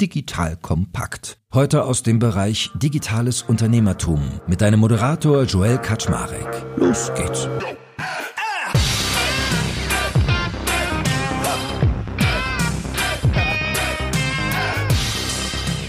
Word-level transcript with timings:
Digital 0.00 0.56
Kompakt. 0.56 1.38
Heute 1.54 1.84
aus 1.84 2.02
dem 2.02 2.18
Bereich 2.18 2.70
Digitales 2.74 3.40
Unternehmertum 3.40 4.20
mit 4.46 4.60
deinem 4.60 4.80
Moderator 4.80 5.44
Joel 5.44 5.78
Kaczmarek. 5.78 6.66
Los 6.76 7.10
geht's. 7.14 7.48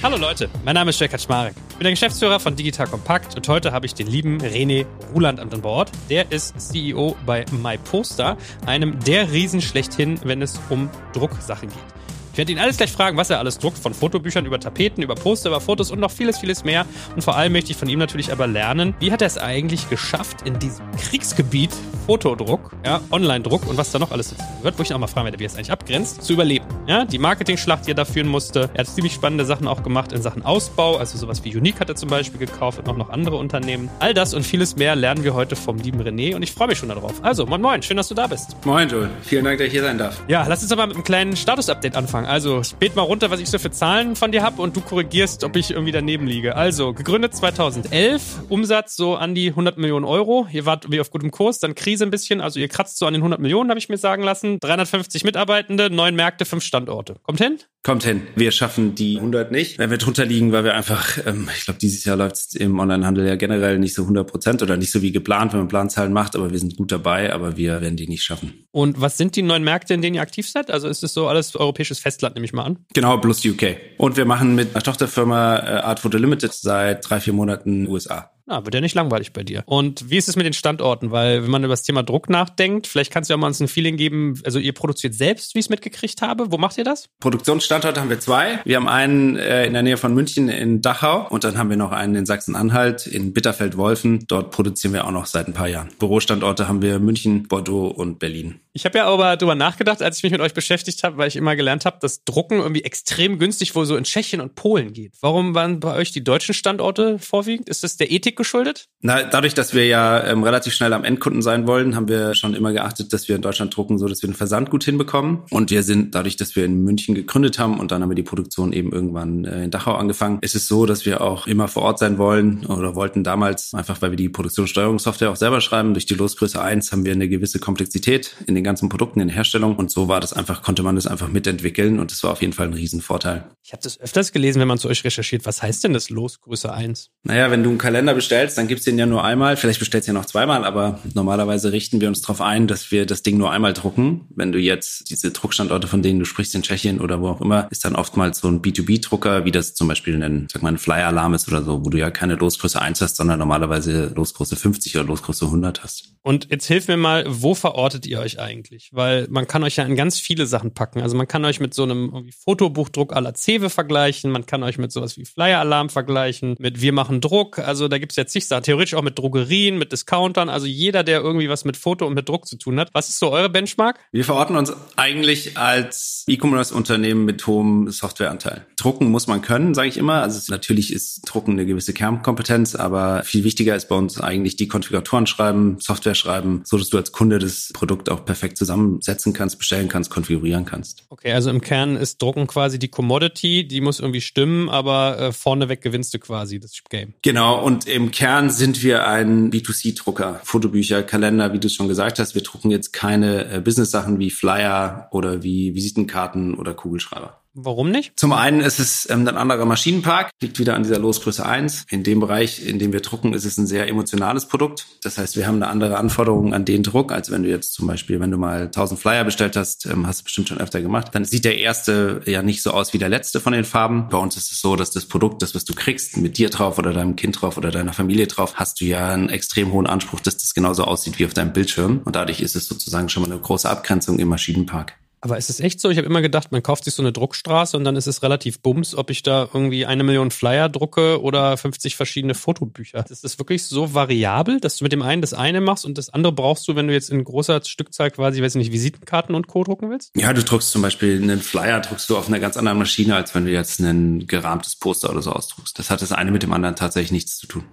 Hallo 0.02 0.16
Leute, 0.16 0.50
mein 0.64 0.76
Name 0.76 0.92
ist 0.92 1.00
Joel 1.02 1.10
Kaczmarek. 1.10 1.54
Ich 1.70 1.76
bin 1.76 1.84
der 1.84 1.92
Geschäftsführer 1.92 2.40
von 2.40 2.56
Digital 2.56 2.88
Kompakt 2.88 3.36
und 3.36 3.46
heute 3.50 3.74
habe 3.74 3.86
ich 3.86 3.94
den 3.94 4.08
lieben 4.08 4.38
René 4.38 4.86
Ruland 5.14 5.42
an 5.42 5.50
Bord. 5.50 5.92
Der 6.10 6.32
ist 6.32 6.58
CEO 6.62 7.18
bei 7.26 7.44
MyPoster, 7.52 8.38
einem 8.66 9.00
der 9.02 9.34
Riesen 9.34 9.62
schlechthin, 9.62 10.18
wenn 10.24 10.42
es 10.42 10.62
um 10.70 10.90
Drucksachen 11.12 11.68
geht. 11.68 11.98
Ich 12.38 12.40
werde 12.40 12.52
ihn 12.52 12.60
alles 12.60 12.78
gleich 12.78 12.92
fragen, 12.92 13.18
was 13.18 13.32
er 13.32 13.40
alles 13.40 13.58
druckt, 13.58 13.80
von 13.80 13.96
Fotobüchern 13.96 14.46
über 14.46 14.60
Tapeten, 14.60 15.02
über 15.02 15.16
Poster, 15.16 15.50
über 15.50 15.60
Fotos 15.60 15.90
und 15.90 16.00
noch 16.00 16.12
vieles, 16.12 16.38
vieles 16.38 16.64
mehr. 16.64 16.86
Und 17.16 17.24
vor 17.24 17.36
allem 17.36 17.52
möchte 17.52 17.72
ich 17.72 17.78
von 17.78 17.90
ihm 17.90 17.98
natürlich 17.98 18.32
aber 18.32 18.46
lernen, 18.46 18.94
wie 19.00 19.12
hat 19.12 19.24
er 19.24 19.26
es 19.26 19.40
eigentlich 19.40 19.90
geschafft, 19.90 20.44
in 20.44 20.60
diesem 20.60 20.86
Kriegsgebiet 20.92 21.72
Fotodruck, 22.06 22.72
ja, 22.86 23.02
Online-Druck 23.12 23.68
und 23.68 23.76
was 23.76 23.92
da 23.92 23.98
noch 23.98 24.12
alles 24.12 24.30
dazu 24.30 24.44
gehört, 24.60 24.78
wo 24.78 24.84
ich 24.84 24.92
ihn 24.92 24.94
auch 24.94 25.00
mal 25.00 25.08
fragen 25.08 25.26
werde, 25.26 25.40
wie 25.40 25.46
er 25.46 25.48
es 25.48 25.56
eigentlich 25.56 25.72
abgrenzt, 25.72 26.22
zu 26.22 26.34
überleben. 26.34 26.66
Ja, 26.86 27.06
die 27.06 27.18
Marketing-Schlacht, 27.18 27.88
die 27.88 27.92
er 27.92 27.96
da 27.96 28.06
führen 28.06 28.28
musste. 28.28 28.70
Er 28.76 28.86
hat 28.86 28.88
ziemlich 28.88 29.14
spannende 29.14 29.44
Sachen 29.44 29.68
auch 29.68 29.82
gemacht 29.82 30.12
in 30.12 30.22
Sachen 30.22 30.46
Ausbau, 30.46 30.98
also 30.98 31.18
sowas 31.18 31.44
wie 31.44 31.58
Unique 31.58 31.80
hat 31.80 31.90
er 31.90 31.96
zum 31.96 32.08
Beispiel 32.08 32.40
gekauft 32.40 32.78
und 32.78 32.88
auch 32.88 32.96
noch 32.98 33.10
andere 33.10 33.38
Unternehmen. 33.38 33.90
All 33.98 34.14
das 34.14 34.36
und 34.36 34.44
vieles 34.44 34.76
mehr 34.76 34.96
lernen 34.96 35.24
wir 35.24 35.34
heute 35.34 35.56
vom 35.56 35.80
lieben 35.80 36.00
René 36.00 36.36
und 36.36 36.44
ich 36.44 36.52
freue 36.52 36.68
mich 36.68 36.78
schon 36.78 36.90
darauf. 36.90 37.16
Also, 37.24 37.48
moin 37.48 37.62
moin, 37.62 37.82
schön, 37.82 37.98
dass 37.98 38.08
du 38.08 38.14
da 38.14 38.28
bist. 38.28 38.56
Moin 38.64 38.88
Joel, 38.88 39.10
vielen 39.24 39.44
Dank, 39.44 39.58
dass 39.58 39.68
ich 39.68 39.74
hier 39.74 39.82
sein 39.82 39.98
darf. 39.98 40.22
Ja, 40.28 40.46
lass 40.48 40.62
uns 40.62 40.72
aber 40.72 40.86
mit 40.86 40.96
einem 40.96 41.04
kleinen 41.04 41.36
Status-Update 41.36 41.96
anfangen. 41.96 42.27
Also, 42.28 42.62
bete 42.80 42.96
mal 42.96 43.04
runter, 43.04 43.32
was 43.32 43.40
ich 43.40 43.50
so 43.50 43.58
für 43.58 43.72
Zahlen 43.72 44.16
von 44.16 44.32
dir 44.32 44.44
habe 44.44 44.62
und 44.62 44.76
du 44.76 44.82
korrigierst, 44.82 45.44
ob 45.44 45.56
ich 45.56 45.72
irgendwie 45.72 45.94
daneben 45.94 46.28
liege. 46.28 46.56
Also, 46.56 46.94
gegründet 46.94 47.34
2011, 47.34 48.42
Umsatz 48.50 48.96
so 48.96 49.16
an 49.16 49.34
die 49.34 49.50
100 49.50 49.78
Millionen 49.78 50.06
Euro. 50.06 50.48
Ihr 50.52 50.66
wart 50.66 50.92
wie 50.92 51.00
auf 51.00 51.10
gutem 51.10 51.32
Kurs, 51.32 51.60
dann 51.60 51.74
Krise 51.74 52.04
ein 52.04 52.12
bisschen, 52.12 52.42
also 52.42 52.60
ihr 52.60 52.68
kratzt 52.68 52.98
so 52.98 53.06
an 53.06 53.14
den 53.14 53.22
100 53.22 53.40
Millionen, 53.40 53.70
habe 53.70 53.80
ich 53.80 53.90
mir 53.90 53.98
sagen 53.98 54.24
lassen. 54.24 54.60
350 54.60 55.24
Mitarbeitende, 55.24 55.90
neun 55.90 56.16
Märkte, 56.16 56.46
fünf 56.46 56.64
Standorte. 56.64 57.16
Kommt 57.24 57.40
hin? 57.40 57.60
Kommt 57.88 58.04
hin. 58.04 58.24
Wir 58.36 58.52
schaffen 58.52 58.96
die 58.96 59.16
100 59.16 59.50
nicht. 59.52 59.78
Wenn 59.78 59.90
wir 59.90 59.98
drunter 59.98 60.26
liegen, 60.26 60.52
weil 60.52 60.66
wir 60.66 60.76
einfach, 60.76 61.18
ähm, 61.26 61.48
ich 61.56 61.64
glaube, 61.64 61.80
dieses 61.80 62.04
Jahr 62.04 62.18
läuft 62.18 62.36
es 62.36 62.56
im 62.56 62.78
Onlinehandel 62.80 63.26
ja 63.26 63.36
generell 63.36 63.80
nicht 63.80 63.94
so 63.94 64.02
100 64.02 64.30
Prozent 64.30 64.62
oder 64.62 64.76
nicht 64.76 64.92
so 64.92 65.02
wie 65.02 65.14
geplant, 65.14 65.54
wenn 65.54 65.62
man 65.62 65.68
Planzahlen 65.70 66.12
macht, 66.12 66.36
aber 66.36 66.52
wir 66.52 66.60
sind 66.60 66.76
gut 66.76 66.92
dabei, 66.92 67.32
aber 67.32 67.56
wir 67.56 67.80
werden 67.80 67.96
die 67.96 68.10
nicht 68.10 68.24
schaffen. 68.24 68.66
Und 68.72 69.00
was 69.00 69.16
sind 69.16 69.38
die 69.38 69.42
neuen 69.42 69.64
Märkte, 69.64 69.94
in 69.94 70.02
denen 70.02 70.16
ihr 70.16 70.22
aktiv 70.22 70.50
seid? 70.50 70.70
Also 70.70 70.90
ist 70.90 71.02
es 71.02 71.14
so 71.14 71.30
alles 71.30 71.56
europäisches 71.56 72.00
Festland, 72.18 72.36
nehme 72.36 72.46
ich 72.46 72.54
mal 72.54 72.64
an? 72.64 72.86
Genau, 72.94 73.18
plus 73.18 73.46
UK. 73.46 73.78
Und 73.98 74.18
wir 74.18 74.26
machen 74.26 74.56
mit 74.56 74.74
einer 74.74 74.84
Tochterfirma 74.84 75.58
äh, 75.58 75.62
Art 75.82 76.00
Photo 76.00 76.18
Limited 76.18 76.52
seit 76.52 77.08
drei, 77.08 77.20
vier 77.20 77.34
Monaten 77.34 77.88
USA. 77.88 78.32
Na, 78.50 78.64
wird 78.64 78.74
ja 78.74 78.80
nicht 78.80 78.96
langweilig 78.96 79.34
bei 79.34 79.44
dir. 79.44 79.64
Und 79.66 80.10
wie 80.10 80.16
ist 80.16 80.30
es 80.30 80.38
mit 80.38 80.46
den 80.46 80.54
Standorten? 80.54 81.12
Weil, 81.12 81.44
wenn 81.44 81.52
man 81.52 81.66
über 81.66 81.74
das 81.74 81.84
Thema 81.84 82.02
Druck 82.02 82.30
nachdenkt, 82.30 82.88
vielleicht 82.88 83.12
kannst 83.12 83.30
du 83.30 83.34
ja 83.34 83.38
mal 83.38 83.48
uns 83.48 83.60
ein 83.60 83.68
Feeling 83.68 83.98
geben, 83.98 84.40
also 84.46 84.58
ihr 84.58 84.72
produziert 84.72 85.14
selbst, 85.16 85.54
wie 85.54 85.60
ich 85.60 85.66
es 85.66 85.70
mitgekriegt 85.70 86.22
habe. 86.22 86.50
Wo 86.50 86.58
macht 86.58 86.78
ihr 86.78 86.86
das? 86.86 87.10
Produktionsstandorte 87.20 88.00
haben 88.00 88.10
wir 88.10 88.22
zwei. 88.22 88.62
Wir 88.64 88.78
haben 88.78 88.88
einen 88.88 89.36
äh, 89.36 89.66
in 89.66 89.74
der 89.74 89.82
Nähe 89.82 89.98
von 89.98 90.14
München 90.14 90.48
in 90.48 90.82
Dachau 90.82 91.28
und 91.28 91.44
dann 91.44 91.58
haben 91.58 91.70
wir 91.70 91.76
noch 91.76 91.92
einen 91.92 92.16
in 92.16 92.26
Sachsen-Anhalt 92.26 93.06
in 93.06 93.34
Bitterfeld-Wolfen. 93.34 94.28
Dort 94.28 94.52
produzieren 94.52 94.94
wir 94.94 95.06
auch 95.06 95.12
noch 95.12 95.26
seit 95.26 95.48
ein 95.48 95.54
paar 95.54 95.68
Jahren. 95.68 95.90
Bürostandorte 96.00 96.70
haben 96.70 96.82
wir 96.82 97.00
München, 97.00 97.50
Bordeaux 97.50 97.88
und 97.88 98.18
Berlin. 98.18 98.62
Ich 98.72 98.86
habe 98.86 99.00
ja 99.00 99.08
aber 99.08 99.36
darüber 99.36 99.56
nachgedacht, 99.56 100.02
als 100.02 100.18
ich 100.18 100.24
mich 100.24 100.32
mit 100.32 100.40
euch 100.40 100.54
beschäftigt 100.54 101.04
habe, 101.04 101.18
weil 101.18 101.28
ich 101.28 101.36
immer 101.36 101.56
gelernt 101.56 101.84
habe, 101.84 101.98
dass 102.00 102.24
Drucken 102.24 102.60
irgendwie 102.60 102.84
extrem 102.84 103.40
günstig 103.40 103.76
wohl 103.76 103.88
so 103.88 103.98
in 103.98 104.04
Tschechien 104.04 104.40
und 104.40 104.56
Polen 104.56 104.94
geht. 104.94 105.16
Warum 105.20 105.56
waren 105.56 105.80
bei 105.80 105.96
euch 105.96 106.12
die 106.12 106.24
deutschen 106.24 106.54
Standorte 106.54 107.18
vorwiegend? 107.18 107.70
Ist 107.70 107.84
das 107.84 107.98
der 107.98 108.12
Ethik 108.12 108.37
geschuldet? 108.38 108.88
Na, 109.02 109.24
dadurch, 109.24 109.54
dass 109.54 109.74
wir 109.74 109.86
ja 109.86 110.24
ähm, 110.24 110.44
relativ 110.44 110.74
schnell 110.74 110.94
am 110.94 111.04
Endkunden 111.04 111.42
sein 111.42 111.68
wollen, 111.68 111.96
haben 111.96 112.08
wir 112.08 112.34
schon 112.34 112.54
immer 112.54 112.74
geachtet, 112.74 113.14
dass 113.14 113.28
wir 113.28 113.36
in 113.36 113.42
Deutschland 113.42 113.76
drucken, 113.76 113.98
so 113.98 114.08
dass 114.08 114.22
wir 114.22 114.30
den 114.30 114.36
Versand 114.36 114.70
gut 114.70 114.84
hinbekommen. 114.84 115.44
Und 115.52 115.70
wir 115.70 115.84
sind 115.84 116.16
dadurch, 116.16 116.36
dass 116.38 116.56
wir 116.56 116.66
in 116.66 116.84
München 116.84 117.14
gegründet 117.14 117.60
haben 117.60 117.80
und 117.80 117.92
dann 117.92 118.02
haben 118.02 118.10
wir 118.10 118.16
die 118.16 118.24
Produktion 118.24 118.74
eben 118.74 118.92
irgendwann 118.92 119.46
äh, 119.46 119.66
in 119.66 119.72
Dachau 119.72 119.96
angefangen, 119.96 120.40
ist 120.42 120.56
es 120.56 120.68
so, 120.68 120.86
dass 120.86 121.06
wir 121.06 121.22
auch 121.22 121.48
immer 121.48 121.68
vor 121.68 121.84
Ort 121.84 122.00
sein 122.00 122.18
wollen 122.18 122.66
oder 122.66 122.96
wollten 122.96 123.24
damals, 123.24 123.74
einfach 123.74 124.02
weil 124.02 124.12
wir 124.12 124.18
die 124.18 124.30
Produktionssteuerungssoftware 124.30 125.32
auch 125.32 125.36
selber 125.36 125.62
schreiben. 125.62 125.94
Durch 125.94 126.06
die 126.06 126.14
Losgröße 126.14 126.62
1 126.62 126.92
haben 126.92 127.06
wir 127.06 127.12
eine 127.12 127.28
gewisse 127.28 127.60
Komplexität 127.60 128.36
in 128.46 128.56
den 128.56 128.64
ganzen 128.64 128.90
Produkten, 128.90 129.20
in 129.20 129.28
der 129.28 129.36
Herstellung. 129.36 129.76
Und 129.76 129.92
so 129.92 130.08
war 130.08 130.20
das 130.20 130.34
einfach, 130.34 130.62
konnte 130.64 130.84
man 130.84 130.96
das 130.96 131.08
einfach 131.08 131.28
mitentwickeln 131.28 132.00
und 132.00 132.12
das 132.12 132.24
war 132.24 132.32
auf 132.32 132.42
jeden 132.42 132.54
Fall 132.54 132.68
ein 132.68 132.74
Riesenvorteil. 132.74 133.44
Ich 133.64 133.74
habe 133.74 133.84
das 133.84 134.00
öfters 134.00 134.32
gelesen, 134.32 134.60
wenn 134.60 134.68
man 134.68 134.78
zu 134.78 134.88
euch 134.88 135.04
recherchiert. 135.04 135.46
Was 135.46 135.62
heißt 135.62 135.84
denn 135.84 135.94
das 135.94 136.10
Losgröße 136.10 136.72
1? 136.72 137.10
Naja, 137.24 137.52
wenn 137.52 137.64
du 137.64 137.70
einen 137.70 137.78
Kalender 137.78 138.14
bestellst, 138.14 138.27
dann 138.32 138.68
gibt's 138.68 138.86
den 138.86 138.98
ja 138.98 139.06
nur 139.06 139.24
einmal. 139.24 139.58
Vielleicht 139.58 139.80
bestellst 139.80 140.08
du 140.08 140.12
ja 140.12 140.18
noch 140.18 140.26
zweimal, 140.26 140.66
aber 140.66 141.00
normalerweise 141.14 141.72
richten 141.72 142.02
wir 142.02 142.08
uns 142.08 142.22
darauf 142.22 142.42
ein, 142.42 142.68
dass 142.68 142.92
wir 142.92 143.06
das 143.06 143.24
Ding 143.24 143.38
nur 143.38 143.52
einmal 143.52 143.74
drucken. 143.74 144.28
Wenn 144.36 144.52
du 144.52 144.60
jetzt 144.60 145.10
diese 145.10 145.32
Druckstandorte, 145.32 145.88
von 145.88 146.02
denen 146.02 146.20
du 146.20 146.26
sprichst, 146.26 146.56
in 146.56 146.62
Tschechien 146.62 147.00
oder 147.00 147.22
wo 147.22 147.30
auch 147.30 147.42
immer, 147.42 147.68
ist 147.72 147.86
dann 147.86 147.96
oftmals 147.96 148.40
so 148.40 148.48
ein 148.48 148.62
B2B-Drucker, 148.62 149.46
wie 149.46 149.52
das 149.52 149.74
zum 149.74 149.88
Beispiel 149.88 150.22
ein, 150.22 150.48
sag 150.52 150.64
mal, 150.64 150.70
ein 150.70 150.78
Flyer-Alarm 150.78 151.34
ist 151.34 151.48
oder 151.48 151.64
so, 151.64 151.86
wo 151.86 151.90
du 151.90 151.98
ja 151.98 152.12
keine 152.12 152.36
Losgröße 152.36 152.82
1 152.82 153.02
hast, 153.02 153.16
sondern 153.16 153.40
normalerweise 153.40 154.12
Losgröße 154.16 154.56
50 154.56 154.96
oder 154.98 155.06
Losgröße 155.06 155.46
100 155.46 155.84
hast. 155.84 156.17
Und 156.28 156.50
jetzt 156.52 156.66
hilf 156.66 156.90
mir 156.90 156.98
mal, 156.98 157.24
wo 157.26 157.56
verortet 157.56 158.06
ihr 158.06 158.20
euch 158.20 158.38
eigentlich? 158.38 158.90
Weil 158.92 159.28
man 159.30 159.48
kann 159.48 159.64
euch 159.64 159.78
ja 159.78 159.86
in 159.86 159.96
ganz 159.96 160.20
viele 160.20 160.46
Sachen 160.46 160.74
packen. 160.74 161.00
Also 161.00 161.16
man 161.16 161.26
kann 161.26 161.46
euch 161.46 161.62
mit 161.62 161.74
so 161.74 161.84
einem 161.84 162.30
Fotobuchdruck 162.44 163.16
à 163.16 163.22
la 163.22 163.34
Cewe 163.34 163.70
vergleichen, 163.70 164.30
man 164.30 164.46
kann 164.46 164.62
euch 164.62 164.78
mit 164.78 164.92
sowas 164.92 165.16
wie 165.16 165.24
Flyer-Alarm 165.24 165.90
vergleichen, 165.90 166.58
mit 166.60 166.82
Wir 166.82 166.92
machen 166.92 167.22
Druck. 167.22 167.60
Also 167.60 167.88
da 167.88 167.98
gibt's 167.98 168.18
jetzt 168.18 168.34
zig 168.34 168.46
Sachen. 168.46 168.64
Theoretisch 168.64 168.94
auch 168.96 169.04
mit 169.04 169.18
Drogerien, 169.18 169.78
mit 169.78 169.94
Discountern. 169.94 170.50
Also 170.50 170.68
jeder, 170.68 171.06
der 171.06 171.22
irgendwie 171.22 171.48
was 171.48 171.64
mit 171.64 171.78
Foto 171.78 172.06
und 172.06 172.14
mit 172.14 172.28
Druck 172.28 172.46
zu 172.46 172.58
tun 172.58 172.78
hat. 172.78 172.90
Was 172.92 173.08
ist 173.08 173.20
so 173.20 173.32
eure 173.32 173.50
Benchmark? 173.50 173.98
Wir 174.12 174.26
verorten 174.26 174.58
uns 174.58 174.74
eigentlich 174.98 175.58
als 175.58 176.26
E-Commerce-Unternehmen 176.28 177.24
mit 177.24 177.48
hohem 177.48 177.90
Softwareanteil. 177.90 178.66
Drucken 178.76 179.12
muss 179.12 179.28
man 179.28 179.42
können, 179.42 179.74
sage 179.74 179.88
ich 179.88 179.96
immer. 179.96 180.24
Also 180.24 180.52
natürlich 180.52 180.92
ist 180.92 181.22
Drucken 181.22 181.52
eine 181.52 181.66
gewisse 181.66 181.94
Kernkompetenz, 181.94 182.76
aber 182.76 183.24
viel 183.24 183.46
wichtiger 183.46 183.78
ist 183.78 183.88
bei 183.88 183.96
uns 183.96 184.20
eigentlich 184.20 184.58
die 184.58 184.68
Konfiguratoren 184.68 185.26
schreiben, 185.26 185.78
Software 185.80 186.17
schreiben, 186.18 186.62
so 186.66 186.78
dass 186.78 186.90
du 186.90 186.98
als 186.98 187.12
Kunde 187.12 187.40
das 187.40 187.72
Produkt 187.74 188.10
auch 188.10 188.26
perfekt 188.26 188.58
zusammensetzen 188.58 189.34
kannst, 189.34 189.58
bestellen 189.58 189.88
kannst, 189.88 190.10
konfigurieren 190.10 190.66
kannst. 190.66 191.06
Okay, 191.10 191.32
also 191.32 191.50
im 191.50 191.62
Kern 191.62 191.96
ist 191.96 192.22
Drucken 192.22 192.48
quasi 192.48 192.80
die 192.80 192.88
Commodity, 192.88 193.68
die 193.68 193.82
muss 193.82 194.00
irgendwie 194.00 194.22
stimmen, 194.22 194.70
aber 194.70 195.20
äh, 195.20 195.32
vorneweg 195.32 195.82
gewinnst 195.82 196.14
du 196.14 196.20
quasi 196.20 196.60
das 196.60 196.74
Game. 196.90 197.14
Genau, 197.22 197.64
und 197.64 197.88
im 197.88 198.12
Kern 198.12 198.50
sind 198.50 198.84
wir 198.84 199.08
ein 199.08 199.52
B2C-Drucker. 199.52 200.42
Fotobücher, 200.44 201.04
Kalender, 201.04 201.54
wie 201.54 201.60
du 201.60 201.68
es 201.68 201.74
schon 201.74 201.88
gesagt 201.88 202.20
hast. 202.20 202.36
Wir 202.36 202.44
drucken 202.44 202.72
jetzt 202.72 202.94
keine 202.94 203.52
äh, 203.52 203.62
Business-Sachen 203.62 204.20
wie 204.20 204.32
Flyer 204.32 205.08
oder 205.12 205.44
wie 205.44 205.76
Visitenkarten 205.76 206.56
oder 206.56 206.74
Kugelschreiber. 206.74 207.42
Warum 207.60 207.90
nicht? 207.90 208.12
Zum 208.18 208.34
einen 208.34 208.62
ist 208.62 208.78
es 208.78 209.10
ähm, 209.10 209.28
ein 209.28 209.36
anderer 209.36 209.66
Maschinenpark, 209.66 210.30
liegt 210.44 210.60
wieder 210.60 210.76
an 210.76 210.84
dieser 210.84 211.00
Losgröße 211.00 211.44
1. 211.44 211.88
In 211.90 212.04
dem 212.04 212.20
Bereich, 212.20 212.64
in 212.64 212.78
dem 212.78 212.94
wir 212.94 213.00
drucken, 213.00 213.34
ist 213.34 213.46
es 213.46 213.58
ein 213.58 213.66
sehr 213.66 213.88
emotionales 213.88 214.48
Produkt. 214.48 214.86
Das 215.02 215.18
heißt, 215.18 215.36
wir 215.36 215.48
haben 215.48 215.56
eine 215.56 215.68
andere 215.68 215.98
Anforderung 215.98 216.54
an 216.54 216.66
den 216.66 216.84
Druck, 216.84 217.12
als 217.12 217.32
wenn 217.32 217.42
du 217.42 217.50
jetzt 217.50 217.74
zum 217.74 217.88
Beispiel, 217.88 218.20
wenn 218.20 218.30
du 218.30 218.38
mal 218.38 218.66
1000 218.66 219.00
Flyer 219.00 219.24
bestellt 219.24 219.56
hast, 219.56 219.88
ähm, 219.88 220.06
hast 220.06 220.20
du 220.20 220.26
bestimmt 220.26 220.50
schon 220.50 220.60
öfter 220.60 220.84
gemacht, 220.84 221.08
dann 221.14 221.26
sieht 221.26 221.46
der 221.46 221.58
erste 221.58 222.22
ja 222.26 222.44
nicht 222.44 222.62
so 222.62 222.70
aus 222.70 222.94
wie 222.94 223.00
der 223.00 223.10
letzte 223.10 223.40
von 223.40 223.54
den 223.54 223.66
Farben. 223.66 224.08
Bei 224.10 224.20
uns 224.20 224.38
ist 224.38 224.52
es 224.52 224.62
so, 224.62 224.76
dass 224.76 224.92
das 224.92 225.06
Produkt, 225.06 225.42
das 225.42 225.56
was 225.56 225.66
du 225.66 225.74
kriegst, 225.74 226.16
mit 226.18 226.38
dir 226.38 226.52
drauf 226.52 226.78
oder 226.78 226.94
deinem 226.94 227.16
Kind 227.16 227.42
drauf 227.42 227.58
oder 227.58 227.72
deiner 227.72 227.94
Familie 227.94 228.28
drauf, 228.28 228.54
hast 228.58 228.82
du 228.82 228.86
ja 228.86 229.12
einen 229.12 229.30
extrem 229.30 229.72
hohen 229.72 229.88
Anspruch, 229.88 230.20
dass 230.20 230.38
das 230.38 230.54
genauso 230.54 230.84
aussieht 230.84 231.18
wie 231.18 231.26
auf 231.26 231.34
deinem 231.34 231.54
Bildschirm. 231.54 232.02
Und 232.06 232.16
dadurch 232.16 232.40
ist 232.40 232.56
es 232.56 232.68
sozusagen 232.68 233.10
schon 233.10 233.24
mal 233.24 233.32
eine 233.32 233.42
große 233.42 233.68
Abgrenzung 233.68 234.20
im 234.20 234.28
Maschinenpark. 234.28 234.94
Aber 235.22 235.38
ist 235.38 235.50
es 235.50 235.60
echt 235.60 235.80
so? 235.80 235.90
Ich 235.90 235.98
habe 235.98 236.06
immer 236.06 236.22
gedacht, 236.22 236.52
man 236.52 236.62
kauft 236.62 236.84
sich 236.84 236.94
so 236.94 237.02
eine 237.02 237.12
Druckstraße 237.12 237.76
und 237.76 237.84
dann 237.84 237.96
ist 237.96 238.08
es 238.08 238.22
relativ 238.22 238.60
bums, 238.62 238.94
ob 238.94 239.10
ich 239.10 239.24
da 239.24 239.50
irgendwie 239.52 239.86
eine 239.86 240.04
Million 240.04 240.30
Flyer 240.30 240.70
drucke 240.70 241.22
oder 241.22 241.58
50 241.58 241.96
verschiedene 241.96 242.36
Fotobücher. 242.36 243.04
Ist 243.10 243.24
das 243.24 243.40
wirklich 243.40 243.64
so 243.64 243.94
variabel, 243.96 244.60
dass 244.60 244.78
du 244.78 244.86
mit 244.86 244.92
dem 244.92 245.02
einen 245.02 245.22
das 245.22 245.34
eine 245.34 245.60
machst 245.60 245.86
und 245.86 245.98
das 245.98 246.10
andere 246.10 246.34
brauchst 246.34 246.68
du, 246.68 246.76
wenn 246.76 246.88
du 246.88 246.94
jetzt 246.94 247.10
in 247.10 247.24
großer 247.24 247.62
Stückzahl 247.64 248.12
quasi, 248.12 248.44
weiß 248.44 248.56
ich 248.56 248.60
nicht, 248.60 248.72
Visitenkarten 248.72 249.34
und 249.34 249.48
Co. 249.48 249.64
drucken 249.64 249.90
willst? 249.90 250.12
Ja, 250.16 250.34
du 250.34 250.44
druckst 250.44 250.72
zum 250.72 250.84
Beispiel 250.84 251.22
einen 251.22 251.40
Flyer, 251.40 251.80
druckst 251.80 252.10
du 252.10 252.18
auf 252.18 252.28
einer 252.28 252.40
ganz 252.40 252.56
anderen 252.56 252.78
Maschine, 252.78 253.16
als 253.16 253.34
wenn 253.34 253.46
du 253.46 253.52
jetzt 253.52 253.80
ein 253.80 254.28
gerahmtes 254.28 254.76
Poster 254.76 255.10
oder 255.10 255.24
so 255.24 255.32
ausdruckst. 255.32 255.80
Das 255.80 255.90
hat 255.90 256.02
das 256.02 256.12
eine 256.12 256.32
mit 256.32 256.44
dem 256.44 256.54
anderen 256.54 256.76
tatsächlich 256.76 257.12
nichts 257.12 257.38
zu 257.38 257.48
tun. 257.48 257.64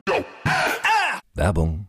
Werbung. 1.35 1.89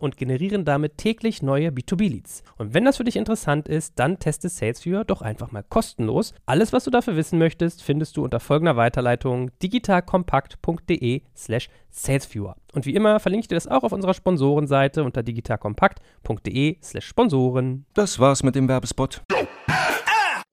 und 0.00 0.16
generieren 0.16 0.64
damit 0.64 0.96
täglich 0.96 1.42
neue 1.42 1.70
B2B-Leads. 1.70 2.42
Und 2.56 2.74
wenn 2.74 2.84
das 2.84 2.96
für 2.96 3.04
dich 3.04 3.16
interessant 3.16 3.68
ist, 3.68 3.98
dann 3.98 4.18
teste 4.18 4.48
SalesViewer 4.48 5.04
doch 5.04 5.22
einfach 5.22 5.52
mal 5.52 5.62
kostenlos. 5.62 6.34
Alles, 6.46 6.72
was 6.72 6.84
du 6.84 6.90
dafür 6.90 7.16
wissen 7.16 7.38
möchtest, 7.38 7.82
findest 7.82 8.16
du 8.16 8.24
unter 8.24 8.40
folgender 8.40 8.76
Weiterleitung 8.76 9.50
digitalkompakt.de 9.62 11.22
slash 11.36 11.68
salesviewer. 11.90 12.56
Und 12.72 12.86
wie 12.86 12.94
immer 12.94 13.20
verlinke 13.20 13.44
ich 13.44 13.48
dir 13.48 13.56
das 13.56 13.68
auch 13.68 13.82
auf 13.82 13.92
unserer 13.92 14.14
Sponsorenseite 14.14 15.04
unter 15.04 15.22
digitalkompakt.de 15.22 16.76
slash 16.82 17.06
Sponsoren. 17.06 17.86
Das 17.94 18.18
war's 18.18 18.42
mit 18.42 18.54
dem 18.54 18.68
Werbespot. 18.68 19.22